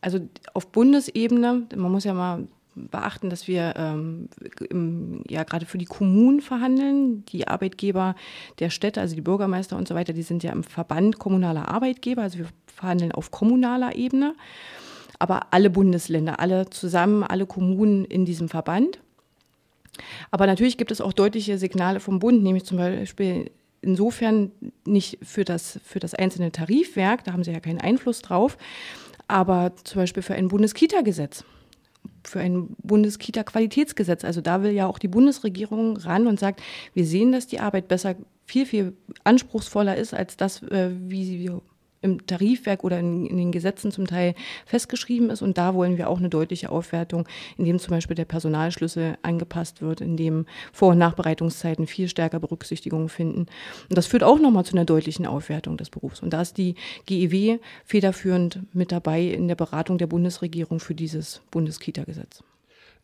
Also 0.00 0.20
auf 0.54 0.70
Bundesebene, 0.70 1.66
man 1.74 1.92
muss 1.92 2.04
ja 2.04 2.14
mal 2.14 2.46
beachten, 2.74 3.30
dass 3.30 3.48
wir 3.48 3.74
ähm, 3.76 4.28
im, 4.70 5.22
ja 5.28 5.42
gerade 5.42 5.66
für 5.66 5.78
die 5.78 5.84
Kommunen 5.84 6.40
verhandeln. 6.40 7.24
Die 7.26 7.48
Arbeitgeber 7.48 8.14
der 8.60 8.70
Städte, 8.70 9.00
also 9.00 9.14
die 9.14 9.20
Bürgermeister 9.20 9.76
und 9.76 9.88
so 9.88 9.94
weiter, 9.94 10.12
die 10.12 10.22
sind 10.22 10.42
ja 10.42 10.52
im 10.52 10.62
Verband 10.62 11.18
kommunaler 11.18 11.68
Arbeitgeber. 11.68 12.22
Also 12.22 12.38
wir 12.38 12.46
verhandeln 12.66 13.12
auf 13.12 13.30
kommunaler 13.30 13.96
Ebene 13.96 14.34
aber 15.18 15.52
alle 15.52 15.70
Bundesländer, 15.70 16.40
alle 16.40 16.70
zusammen, 16.70 17.22
alle 17.22 17.46
Kommunen 17.46 18.04
in 18.04 18.24
diesem 18.24 18.48
Verband. 18.48 19.00
Aber 20.30 20.46
natürlich 20.46 20.78
gibt 20.78 20.90
es 20.90 21.00
auch 21.00 21.12
deutliche 21.12 21.58
Signale 21.58 22.00
vom 22.00 22.18
Bund, 22.18 22.42
nämlich 22.42 22.64
zum 22.64 22.78
Beispiel 22.78 23.50
insofern 23.80 24.52
nicht 24.86 25.18
für 25.22 25.44
das, 25.44 25.80
für 25.84 25.98
das 25.98 26.14
einzelne 26.14 26.52
Tarifwerk, 26.52 27.24
da 27.24 27.32
haben 27.32 27.44
sie 27.44 27.52
ja 27.52 27.60
keinen 27.60 27.80
Einfluss 27.80 28.22
drauf, 28.22 28.56
aber 29.28 29.72
zum 29.84 30.02
Beispiel 30.02 30.22
für 30.22 30.34
ein 30.34 30.48
Bundeskita-Gesetz, 30.48 31.44
für 32.24 32.40
ein 32.40 32.76
Bundeskita-Qualitätsgesetz. 32.82 34.24
Also 34.24 34.40
da 34.40 34.62
will 34.62 34.72
ja 34.72 34.86
auch 34.86 34.98
die 34.98 35.08
Bundesregierung 35.08 35.96
ran 35.98 36.26
und 36.26 36.40
sagt, 36.40 36.62
wir 36.94 37.04
sehen, 37.04 37.32
dass 37.32 37.46
die 37.46 37.60
Arbeit 37.60 37.88
besser, 37.88 38.16
viel, 38.44 38.66
viel 38.66 38.96
anspruchsvoller 39.24 39.96
ist 39.96 40.14
als 40.14 40.36
das, 40.36 40.62
äh, 40.62 40.90
wie 40.92 41.24
sie 41.24 41.50
im 42.00 42.26
Tarifwerk 42.26 42.84
oder 42.84 42.98
in, 42.98 43.26
in, 43.26 43.36
den 43.36 43.52
Gesetzen 43.52 43.90
zum 43.90 44.06
Teil 44.06 44.34
festgeschrieben 44.66 45.30
ist. 45.30 45.42
Und 45.42 45.58
da 45.58 45.74
wollen 45.74 45.98
wir 45.98 46.08
auch 46.08 46.18
eine 46.18 46.28
deutliche 46.28 46.70
Aufwertung, 46.70 47.26
indem 47.56 47.78
zum 47.78 47.90
Beispiel 47.90 48.16
der 48.16 48.24
Personalschlüssel 48.24 49.18
angepasst 49.22 49.82
wird, 49.82 50.00
indem 50.00 50.46
Vor- 50.72 50.90
und 50.90 50.98
Nachbereitungszeiten 50.98 51.86
viel 51.86 52.08
stärker 52.08 52.40
Berücksichtigung 52.40 53.08
finden. 53.08 53.46
Und 53.88 53.96
das 53.96 54.06
führt 54.06 54.22
auch 54.22 54.38
nochmal 54.38 54.64
zu 54.64 54.74
einer 54.74 54.84
deutlichen 54.84 55.26
Aufwertung 55.26 55.76
des 55.76 55.90
Berufs. 55.90 56.22
Und 56.22 56.32
da 56.32 56.42
ist 56.42 56.58
die 56.58 56.74
GEW 57.06 57.58
federführend 57.84 58.60
mit 58.72 58.92
dabei 58.92 59.22
in 59.22 59.48
der 59.48 59.56
Beratung 59.56 59.98
der 59.98 60.06
Bundesregierung 60.06 60.80
für 60.80 60.94
dieses 60.94 61.40
Bundeskita-Gesetz. 61.50 62.42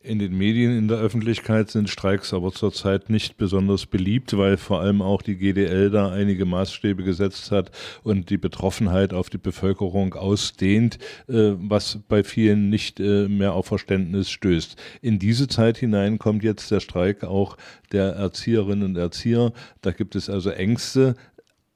In 0.04 0.18
den 0.18 0.36
Medien, 0.36 0.76
in 0.76 0.86
der 0.86 0.98
Öffentlichkeit 0.98 1.70
sind 1.70 1.88
Streiks 1.88 2.34
aber 2.34 2.52
zurzeit 2.52 3.08
nicht 3.08 3.38
besonders 3.38 3.86
beliebt, 3.86 4.36
weil 4.36 4.58
vor 4.58 4.82
allem 4.82 5.00
auch 5.00 5.22
die 5.22 5.36
GDL 5.36 5.88
da 5.88 6.12
einige 6.12 6.44
Maßstäbe 6.44 7.02
gesetzt 7.02 7.50
hat 7.50 7.70
und 8.02 8.28
die 8.28 8.36
Betroffenheit 8.36 9.14
auf 9.14 9.30
die 9.30 9.38
Bevölkerung 9.38 10.12
ausdehnt, 10.12 10.98
äh, 11.26 11.52
was 11.56 12.00
bei 12.06 12.22
vielen 12.22 12.68
nicht 12.68 13.00
äh, 13.00 13.28
mehr 13.28 13.54
auf 13.54 13.64
Verständnis 13.64 14.28
stößt. 14.28 14.76
In 15.00 15.18
diese 15.18 15.48
Zeit 15.48 15.78
hinein 15.78 16.18
kommt 16.18 16.44
jetzt 16.44 16.70
der 16.70 16.80
Streik 16.80 17.24
auch 17.24 17.56
der 17.90 18.12
Erzieherinnen 18.12 18.84
und 18.84 18.96
Erzieher. 18.98 19.54
Da 19.80 19.92
gibt 19.92 20.16
es 20.16 20.28
also 20.28 20.50
Ängste, 20.50 21.14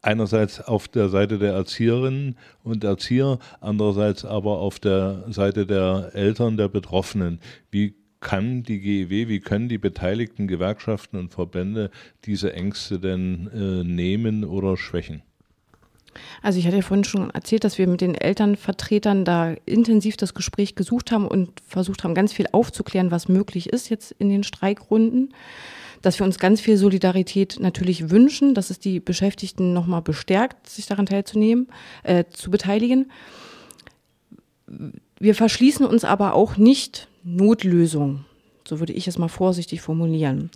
einerseits 0.02 0.60
auf 0.60 0.86
der 0.86 1.08
Seite 1.08 1.38
der 1.38 1.54
Erzieherinnen 1.54 2.36
und 2.62 2.84
Erzieher, 2.84 3.38
andererseits 3.62 4.26
aber 4.26 4.58
auf 4.58 4.78
der 4.80 5.24
Seite 5.30 5.64
der 5.66 6.10
Eltern, 6.12 6.58
der 6.58 6.68
Betroffenen. 6.68 7.40
Wie 7.70 7.94
kann 8.20 8.62
die 8.62 8.80
GEW, 8.80 9.28
wie 9.28 9.40
können 9.40 9.68
die 9.68 9.78
beteiligten 9.78 10.48
Gewerkschaften 10.48 11.18
und 11.18 11.32
Verbände 11.32 11.90
diese 12.24 12.52
Ängste 12.52 12.98
denn 12.98 13.48
äh, 13.54 13.84
nehmen 13.84 14.44
oder 14.44 14.76
schwächen? 14.76 15.22
Also 16.42 16.58
ich 16.58 16.66
hatte 16.66 16.76
ja 16.76 16.82
vorhin 16.82 17.04
schon 17.04 17.30
erzählt, 17.30 17.64
dass 17.64 17.78
wir 17.78 17.86
mit 17.86 18.00
den 18.00 18.14
Elternvertretern 18.14 19.24
da 19.24 19.54
intensiv 19.66 20.16
das 20.16 20.34
Gespräch 20.34 20.74
gesucht 20.74 21.12
haben 21.12 21.26
und 21.26 21.60
versucht 21.66 22.04
haben, 22.04 22.14
ganz 22.14 22.32
viel 22.32 22.46
aufzuklären, 22.52 23.10
was 23.10 23.28
möglich 23.28 23.68
ist 23.68 23.88
jetzt 23.88 24.12
in 24.18 24.28
den 24.28 24.44
Streikrunden. 24.44 25.34
Dass 26.00 26.20
wir 26.20 26.26
uns 26.26 26.38
ganz 26.38 26.60
viel 26.60 26.76
Solidarität 26.76 27.58
natürlich 27.60 28.10
wünschen, 28.10 28.54
dass 28.54 28.70
es 28.70 28.78
die 28.78 29.00
Beschäftigten 29.00 29.72
nochmal 29.72 30.02
bestärkt, 30.02 30.68
sich 30.68 30.86
daran 30.86 31.06
teilzunehmen, 31.06 31.66
äh, 32.04 32.24
zu 32.30 32.52
beteiligen. 32.52 33.10
Wir 35.18 35.34
verschließen 35.34 35.84
uns 35.84 36.04
aber 36.04 36.34
auch 36.34 36.56
nicht 36.56 37.07
Notlösung. 37.24 38.24
So 38.66 38.80
würde 38.80 38.92
ich 38.92 39.08
es 39.08 39.16
mal 39.16 39.28
vorsichtig 39.28 39.80
formulieren. 39.80 40.50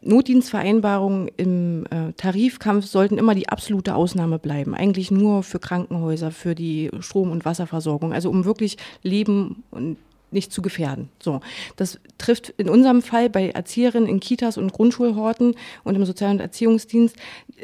Notdienstvereinbarungen 0.00 1.28
im 1.36 1.84
äh, 1.90 2.12
Tarifkampf 2.12 2.86
sollten 2.86 3.18
immer 3.18 3.34
die 3.34 3.48
absolute 3.48 3.96
Ausnahme 3.96 4.38
bleiben. 4.38 4.74
Eigentlich 4.74 5.10
nur 5.10 5.42
für 5.42 5.58
Krankenhäuser, 5.58 6.30
für 6.30 6.54
die 6.54 6.90
Strom- 7.00 7.32
und 7.32 7.44
Wasserversorgung. 7.44 8.12
Also 8.12 8.30
um 8.30 8.44
wirklich 8.44 8.76
Leben 9.02 9.64
und 9.72 9.96
nicht 10.30 10.52
zu 10.52 10.62
gefährden. 10.62 11.08
So, 11.20 11.40
das 11.76 11.98
trifft 12.18 12.50
in 12.56 12.68
unserem 12.68 13.02
Fall 13.02 13.30
bei 13.30 13.50
Erzieherinnen 13.50 14.08
in 14.08 14.20
Kitas 14.20 14.58
und 14.58 14.72
Grundschulhorten 14.72 15.54
und 15.84 15.94
im 15.94 16.04
Sozial- 16.04 16.32
und 16.32 16.40
Erziehungsdienst 16.40 17.16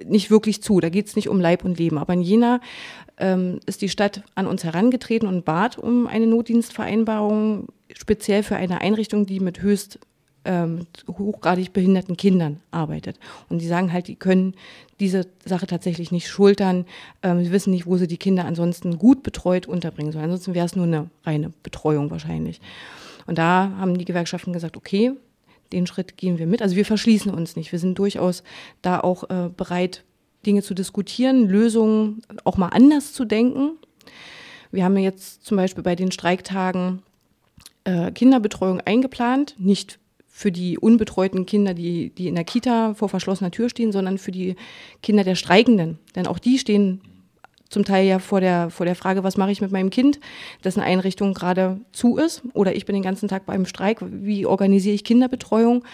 nicht 0.06 0.30
wirklich 0.30 0.62
zu. 0.62 0.80
Da 0.80 0.88
geht 0.88 1.08
es 1.08 1.16
nicht 1.16 1.28
um 1.28 1.40
Leib 1.40 1.64
und 1.64 1.78
Leben. 1.78 1.98
Aber 1.98 2.12
in 2.14 2.22
Jena 2.22 2.60
ähm, 3.22 3.60
ist 3.66 3.80
die 3.80 3.88
Stadt 3.88 4.22
an 4.34 4.46
uns 4.46 4.64
herangetreten 4.64 5.28
und 5.28 5.44
bat 5.44 5.78
um 5.78 6.06
eine 6.06 6.26
Notdienstvereinbarung 6.26 7.68
speziell 7.94 8.42
für 8.42 8.56
eine 8.56 8.80
Einrichtung, 8.80 9.26
die 9.26 9.38
mit 9.40 9.62
höchst 9.62 10.00
ähm, 10.44 10.86
hochgradig 11.06 11.72
behinderten 11.72 12.16
Kindern 12.16 12.60
arbeitet. 12.72 13.16
Und 13.48 13.60
die 13.60 13.66
sagen 13.68 13.92
halt, 13.92 14.08
die 14.08 14.16
können 14.16 14.54
diese 14.98 15.28
Sache 15.44 15.68
tatsächlich 15.68 16.10
nicht 16.10 16.28
schultern. 16.28 16.84
Ähm, 17.22 17.44
sie 17.44 17.52
wissen 17.52 17.70
nicht, 17.70 17.86
wo 17.86 17.96
sie 17.96 18.08
die 18.08 18.18
Kinder 18.18 18.44
ansonsten 18.44 18.98
gut 18.98 19.22
betreut 19.22 19.68
unterbringen 19.68 20.10
sollen. 20.10 20.24
Ansonsten 20.24 20.54
wäre 20.54 20.66
es 20.66 20.74
nur 20.74 20.86
eine 20.86 21.10
reine 21.24 21.52
Betreuung 21.62 22.10
wahrscheinlich. 22.10 22.60
Und 23.26 23.38
da 23.38 23.72
haben 23.78 23.96
die 23.96 24.04
Gewerkschaften 24.04 24.52
gesagt, 24.52 24.76
okay, 24.76 25.12
den 25.72 25.86
Schritt 25.86 26.16
gehen 26.16 26.38
wir 26.38 26.48
mit. 26.48 26.60
Also 26.60 26.74
wir 26.74 26.84
verschließen 26.84 27.32
uns 27.32 27.54
nicht. 27.54 27.70
Wir 27.70 27.78
sind 27.78 27.96
durchaus 27.98 28.42
da 28.82 28.98
auch 28.98 29.30
äh, 29.30 29.48
bereit, 29.56 30.02
Dinge 30.46 30.62
zu 30.62 30.74
diskutieren, 30.74 31.48
Lösungen 31.48 32.22
auch 32.44 32.56
mal 32.56 32.68
anders 32.68 33.12
zu 33.12 33.24
denken. 33.24 33.78
Wir 34.70 34.84
haben 34.84 34.96
jetzt 34.96 35.44
zum 35.44 35.56
Beispiel 35.56 35.82
bei 35.82 35.94
den 35.94 36.10
Streiktagen 36.10 37.02
äh, 37.84 38.10
Kinderbetreuung 38.10 38.80
eingeplant, 38.80 39.54
nicht 39.58 39.98
für 40.28 40.50
die 40.50 40.78
unbetreuten 40.78 41.44
Kinder, 41.44 41.74
die, 41.74 42.10
die 42.10 42.26
in 42.26 42.34
der 42.34 42.44
Kita 42.44 42.94
vor 42.94 43.10
verschlossener 43.10 43.50
Tür 43.50 43.68
stehen, 43.68 43.92
sondern 43.92 44.16
für 44.16 44.32
die 44.32 44.56
Kinder 45.02 45.24
der 45.24 45.34
Streikenden. 45.34 45.98
Denn 46.16 46.26
auch 46.26 46.38
die 46.38 46.58
stehen 46.58 47.02
zum 47.72 47.84
Teil 47.84 48.06
ja 48.06 48.18
vor 48.18 48.40
der, 48.40 48.70
vor 48.70 48.86
der 48.86 48.94
Frage, 48.94 49.24
was 49.24 49.36
mache 49.36 49.50
ich 49.50 49.60
mit 49.60 49.72
meinem 49.72 49.90
Kind, 49.90 50.20
dessen 50.62 50.80
Einrichtung 50.80 51.34
gerade 51.34 51.78
zu 51.92 52.16
ist 52.16 52.42
oder 52.54 52.74
ich 52.74 52.86
bin 52.86 52.94
den 52.94 53.02
ganzen 53.02 53.28
Tag 53.28 53.46
beim 53.46 53.66
Streik, 53.66 53.98
wie 54.02 54.46
organisiere 54.46 54.94
ich 54.94 55.04
Kinderbetreuung? 55.04 55.84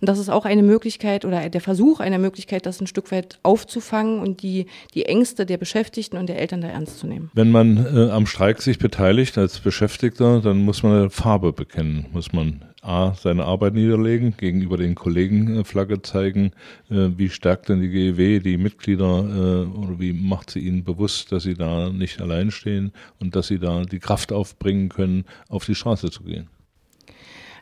Und 0.00 0.08
das 0.08 0.18
ist 0.18 0.28
auch 0.28 0.44
eine 0.44 0.62
Möglichkeit 0.62 1.24
oder 1.24 1.48
der 1.48 1.60
Versuch 1.60 2.00
einer 2.00 2.18
Möglichkeit, 2.18 2.66
das 2.66 2.80
ein 2.80 2.86
Stück 2.86 3.10
weit 3.12 3.38
aufzufangen 3.42 4.20
und 4.20 4.42
die, 4.42 4.66
die 4.94 5.06
Ängste 5.06 5.46
der 5.46 5.56
Beschäftigten 5.56 6.16
und 6.16 6.28
der 6.28 6.38
Eltern 6.38 6.60
da 6.60 6.68
ernst 6.68 6.98
zu 6.98 7.06
nehmen. 7.06 7.30
Wenn 7.34 7.50
man 7.50 7.86
äh, 7.86 8.10
am 8.10 8.26
Streik 8.26 8.60
sich 8.60 8.78
beteiligt 8.78 9.38
als 9.38 9.60
Beschäftigter, 9.60 10.40
dann 10.40 10.58
muss 10.58 10.82
man 10.82 11.10
Farbe 11.10 11.52
bekennen, 11.52 12.06
muss 12.12 12.32
man 12.32 12.62
A, 12.88 13.12
seine 13.14 13.44
Arbeit 13.44 13.74
niederlegen, 13.74 14.34
gegenüber 14.36 14.78
den 14.78 14.94
Kollegen 14.94 15.60
äh, 15.60 15.64
Flagge 15.64 16.00
zeigen. 16.00 16.52
Äh, 16.90 17.10
wie 17.16 17.28
stärkt 17.28 17.68
denn 17.68 17.80
die 17.80 17.90
GEW 17.90 18.40
die 18.40 18.56
Mitglieder 18.56 19.04
äh, 19.04 19.78
oder 19.78 20.00
wie 20.00 20.14
macht 20.14 20.50
sie 20.50 20.60
ihnen 20.60 20.84
bewusst, 20.84 21.30
dass 21.30 21.42
sie 21.42 21.54
da 21.54 21.90
nicht 21.90 22.20
allein 22.20 22.50
stehen 22.50 22.92
und 23.20 23.36
dass 23.36 23.48
sie 23.48 23.58
da 23.58 23.82
die 23.84 23.98
Kraft 23.98 24.32
aufbringen 24.32 24.88
können, 24.88 25.24
auf 25.50 25.66
die 25.66 25.74
Straße 25.74 26.10
zu 26.10 26.22
gehen? 26.22 26.48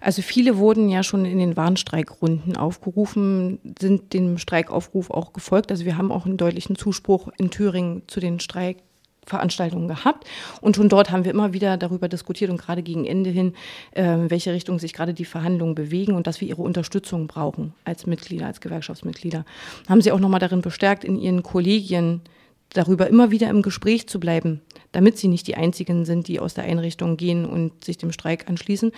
Also 0.00 0.22
viele 0.22 0.58
wurden 0.58 0.88
ja 0.88 1.02
schon 1.02 1.24
in 1.24 1.38
den 1.38 1.56
Warnstreikrunden 1.56 2.56
aufgerufen, 2.56 3.58
sind 3.78 4.12
dem 4.12 4.38
Streikaufruf 4.38 5.10
auch 5.10 5.32
gefolgt. 5.32 5.72
Also 5.72 5.84
wir 5.84 5.98
haben 5.98 6.12
auch 6.12 6.26
einen 6.26 6.36
deutlichen 6.36 6.76
Zuspruch 6.76 7.30
in 7.38 7.50
Thüringen 7.50 8.02
zu 8.06 8.20
den 8.20 8.38
Streik 8.38 8.76
Veranstaltungen 9.26 9.88
gehabt. 9.88 10.26
Und 10.60 10.76
schon 10.76 10.88
dort 10.88 11.10
haben 11.10 11.24
wir 11.24 11.32
immer 11.32 11.52
wieder 11.52 11.76
darüber 11.76 12.08
diskutiert 12.08 12.50
und 12.50 12.60
gerade 12.60 12.82
gegen 12.82 13.04
Ende 13.04 13.30
hin, 13.30 13.54
äh, 13.92 14.16
welche 14.28 14.52
Richtung 14.52 14.78
sich 14.78 14.92
gerade 14.92 15.14
die 15.14 15.24
Verhandlungen 15.24 15.74
bewegen 15.74 16.14
und 16.14 16.26
dass 16.26 16.40
wir 16.40 16.48
ihre 16.48 16.62
Unterstützung 16.62 17.26
brauchen 17.26 17.74
als 17.84 18.06
Mitglieder, 18.06 18.46
als 18.46 18.60
Gewerkschaftsmitglieder. 18.60 19.44
Haben 19.88 20.00
sie 20.00 20.12
auch 20.12 20.20
nochmal 20.20 20.40
darin 20.40 20.62
bestärkt, 20.62 21.04
in 21.04 21.18
ihren 21.18 21.42
Kollegien 21.42 22.22
darüber 22.72 23.08
immer 23.08 23.30
wieder 23.30 23.48
im 23.48 23.62
Gespräch 23.62 24.08
zu 24.08 24.20
bleiben, 24.20 24.60
damit 24.92 25.18
sie 25.18 25.28
nicht 25.28 25.46
die 25.46 25.56
einzigen 25.56 26.04
sind, 26.04 26.28
die 26.28 26.40
aus 26.40 26.54
der 26.54 26.64
Einrichtung 26.64 27.16
gehen 27.16 27.44
und 27.44 27.84
sich 27.84 27.96
dem 27.98 28.12
Streik 28.12 28.48
anschließen. 28.48 28.92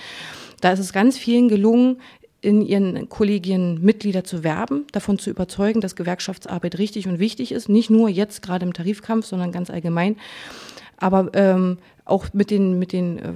Da 0.60 0.72
ist 0.72 0.80
es 0.80 0.92
ganz 0.92 1.18
vielen 1.18 1.48
gelungen, 1.48 2.00
in 2.40 2.62
ihren 2.62 3.08
Kollegien 3.08 3.82
Mitglieder 3.82 4.24
zu 4.24 4.44
werben, 4.44 4.86
davon 4.92 5.18
zu 5.18 5.30
überzeugen, 5.30 5.80
dass 5.80 5.96
Gewerkschaftsarbeit 5.96 6.78
richtig 6.78 7.08
und 7.08 7.18
wichtig 7.18 7.52
ist, 7.52 7.68
nicht 7.68 7.90
nur 7.90 8.08
jetzt 8.08 8.42
gerade 8.42 8.64
im 8.64 8.72
Tarifkampf, 8.72 9.26
sondern 9.26 9.52
ganz 9.52 9.70
allgemein, 9.70 10.16
aber 10.96 11.30
ähm, 11.34 11.78
auch 12.04 12.26
mit 12.32 12.50
den, 12.50 12.78
mit 12.78 12.92
den 12.92 13.18
äh, 13.18 13.32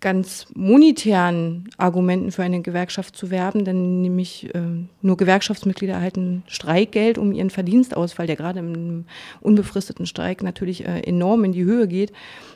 ganz 0.00 0.46
monetären 0.54 1.70
Argumenten 1.78 2.30
für 2.30 2.42
eine 2.42 2.60
Gewerkschaft 2.60 3.16
zu 3.16 3.30
werben, 3.30 3.64
denn 3.64 4.02
nämlich 4.02 4.54
äh, 4.54 4.60
nur 5.00 5.16
Gewerkschaftsmitglieder 5.16 5.94
erhalten 5.94 6.42
Streikgeld, 6.46 7.16
um 7.18 7.32
ihren 7.32 7.50
Verdienstausfall, 7.50 8.26
der 8.26 8.36
gerade 8.36 8.58
im 8.58 9.06
unbefristeten 9.40 10.06
Streik 10.06 10.42
natürlich 10.42 10.86
äh, 10.86 11.00
enorm 11.00 11.44
in 11.44 11.52
die 11.52 11.64
Höhe 11.64 11.88
geht, 11.88 12.12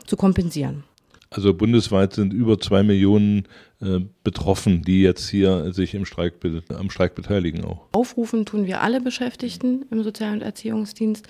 zu 0.06 0.16
kompensieren. 0.16 0.84
Also 1.32 1.54
bundesweit 1.54 2.12
sind 2.12 2.32
über 2.32 2.58
zwei 2.58 2.82
Millionen 2.82 3.46
äh, 3.80 4.00
betroffen, 4.24 4.82
die 4.82 5.00
jetzt 5.00 5.28
hier 5.28 5.72
sich 5.72 5.94
im 5.94 6.04
Streik, 6.04 6.34
am 6.70 6.90
Streik 6.90 7.14
beteiligen 7.14 7.64
auch. 7.64 7.86
Aufrufen 7.92 8.44
tun 8.44 8.66
wir 8.66 8.80
alle 8.80 9.00
Beschäftigten 9.00 9.84
im 9.92 10.02
Sozial- 10.02 10.32
und 10.32 10.42
Erziehungsdienst. 10.42 11.28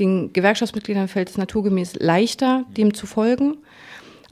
Den 0.00 0.32
Gewerkschaftsmitgliedern 0.32 1.06
fällt 1.06 1.30
es 1.30 1.38
naturgemäß 1.38 1.96
leichter, 2.00 2.64
dem 2.76 2.94
zu 2.94 3.06
folgen. 3.06 3.58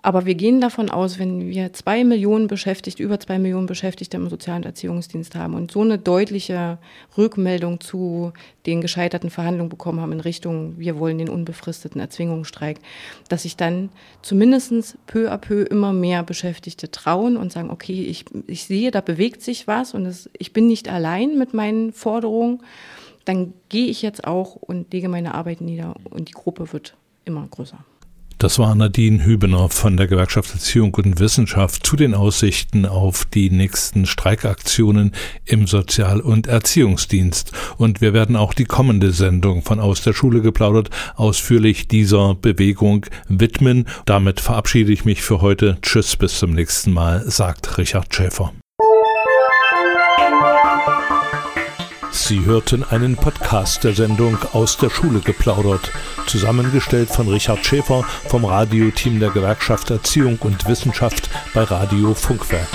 Aber 0.03 0.25
wir 0.25 0.35
gehen 0.35 0.61
davon 0.61 0.91
aus, 0.91 1.19
wenn 1.19 1.49
wir 1.49 1.73
zwei 1.75 2.05
Millionen 2.05 2.47
Beschäftigte, 2.47 3.03
über 3.03 3.21
zwei 3.21 3.39
Millionen 3.39 3.67
Beschäftigte 3.67 4.17
im 4.17 4.31
Sozialen 4.31 4.63
Erziehungsdienst 4.63 5.35
haben 5.35 5.55
und 5.55 5.71
so 5.71 5.83
eine 5.83 5.99
deutliche 5.99 6.79
Rückmeldung 7.19 7.81
zu 7.81 8.33
den 8.65 8.81
gescheiterten 8.81 9.29
Verhandlungen 9.29 9.69
bekommen 9.69 10.01
haben 10.01 10.13
in 10.13 10.21
Richtung, 10.21 10.79
wir 10.79 10.99
wollen 10.99 11.19
den 11.19 11.29
unbefristeten 11.29 12.01
Erzwingungsstreik, 12.01 12.79
dass 13.29 13.43
sich 13.43 13.57
dann 13.57 13.91
zumindest 14.23 14.97
peu 15.07 15.31
à 15.31 15.37
peu 15.37 15.63
immer 15.63 15.93
mehr 15.93 16.23
Beschäftigte 16.23 16.91
trauen 16.91 17.37
und 17.37 17.53
sagen, 17.53 17.71
okay, 17.71 18.05
ich, 18.05 18.25
ich 18.47 18.65
sehe, 18.65 18.91
da 18.91 19.01
bewegt 19.01 19.43
sich 19.43 19.67
was 19.67 19.95
und 19.95 20.07
es, 20.07 20.31
ich 20.39 20.53
bin 20.53 20.67
nicht 20.67 20.89
allein 20.89 21.39
mit 21.39 21.53
meinen 21.55 21.93
Forderungen, 21.93 22.63
dann 23.25 23.53
gehe 23.69 23.87
ich 23.87 24.01
jetzt 24.01 24.27
auch 24.27 24.57
und 24.57 24.93
lege 24.93 25.09
meine 25.09 25.35
Arbeit 25.35 25.61
nieder 25.61 25.95
und 26.09 26.29
die 26.29 26.33
Gruppe 26.33 26.73
wird 26.73 26.97
immer 27.25 27.47
größer. 27.51 27.85
Das 28.41 28.59
war 28.59 28.75
Nadine 28.75 29.23
Hübener 29.23 29.69
von 29.69 29.99
der 29.99 30.07
Gewerkschaft 30.07 30.55
Erziehung 30.55 30.95
und 30.95 31.21
Wissenschaft 31.21 31.87
zu 31.87 31.95
den 31.95 32.15
Aussichten 32.15 32.87
auf 32.87 33.27
die 33.27 33.51
nächsten 33.51 34.07
Streikaktionen 34.07 35.13
im 35.45 35.67
Sozial- 35.67 36.23
und 36.23 36.47
Erziehungsdienst. 36.47 37.53
Und 37.77 38.01
wir 38.01 38.15
werden 38.15 38.37
auch 38.37 38.55
die 38.55 38.65
kommende 38.65 39.13
Sendung 39.13 39.61
von 39.61 39.79
Aus 39.79 40.01
der 40.01 40.15
Schule 40.15 40.41
geplaudert 40.41 40.89
ausführlich 41.17 41.87
dieser 41.87 42.35
Bewegung 42.35 43.05
widmen. 43.29 43.85
Damit 44.07 44.41
verabschiede 44.41 44.91
ich 44.91 45.05
mich 45.05 45.21
für 45.21 45.43
heute. 45.43 45.77
Tschüss, 45.83 46.17
bis 46.17 46.39
zum 46.39 46.55
nächsten 46.55 46.95
Mal, 46.95 47.31
sagt 47.31 47.77
Richard 47.77 48.15
Schäfer. 48.15 48.55
Sie 52.13 52.45
hörten 52.45 52.85
einen 52.85 53.17
Podcast 53.17 53.85
der 53.85 53.95
Sendung 53.95 54.37
Aus 54.53 54.77
der 54.77 54.91
Schule 54.91 55.21
geplaudert, 55.21 55.91
zusammengestellt 56.27 57.09
von 57.11 57.29
Richard 57.29 57.65
Schäfer 57.65 58.05
vom 58.29 58.45
Radioteam 58.45 59.21
der 59.21 59.31
Gewerkschaft 59.31 59.91
Erziehung 59.91 60.39
und 60.41 60.67
Wissenschaft 60.67 61.31
bei 61.55 61.63
Radio 61.63 62.15
Funkwerk. 62.15 62.69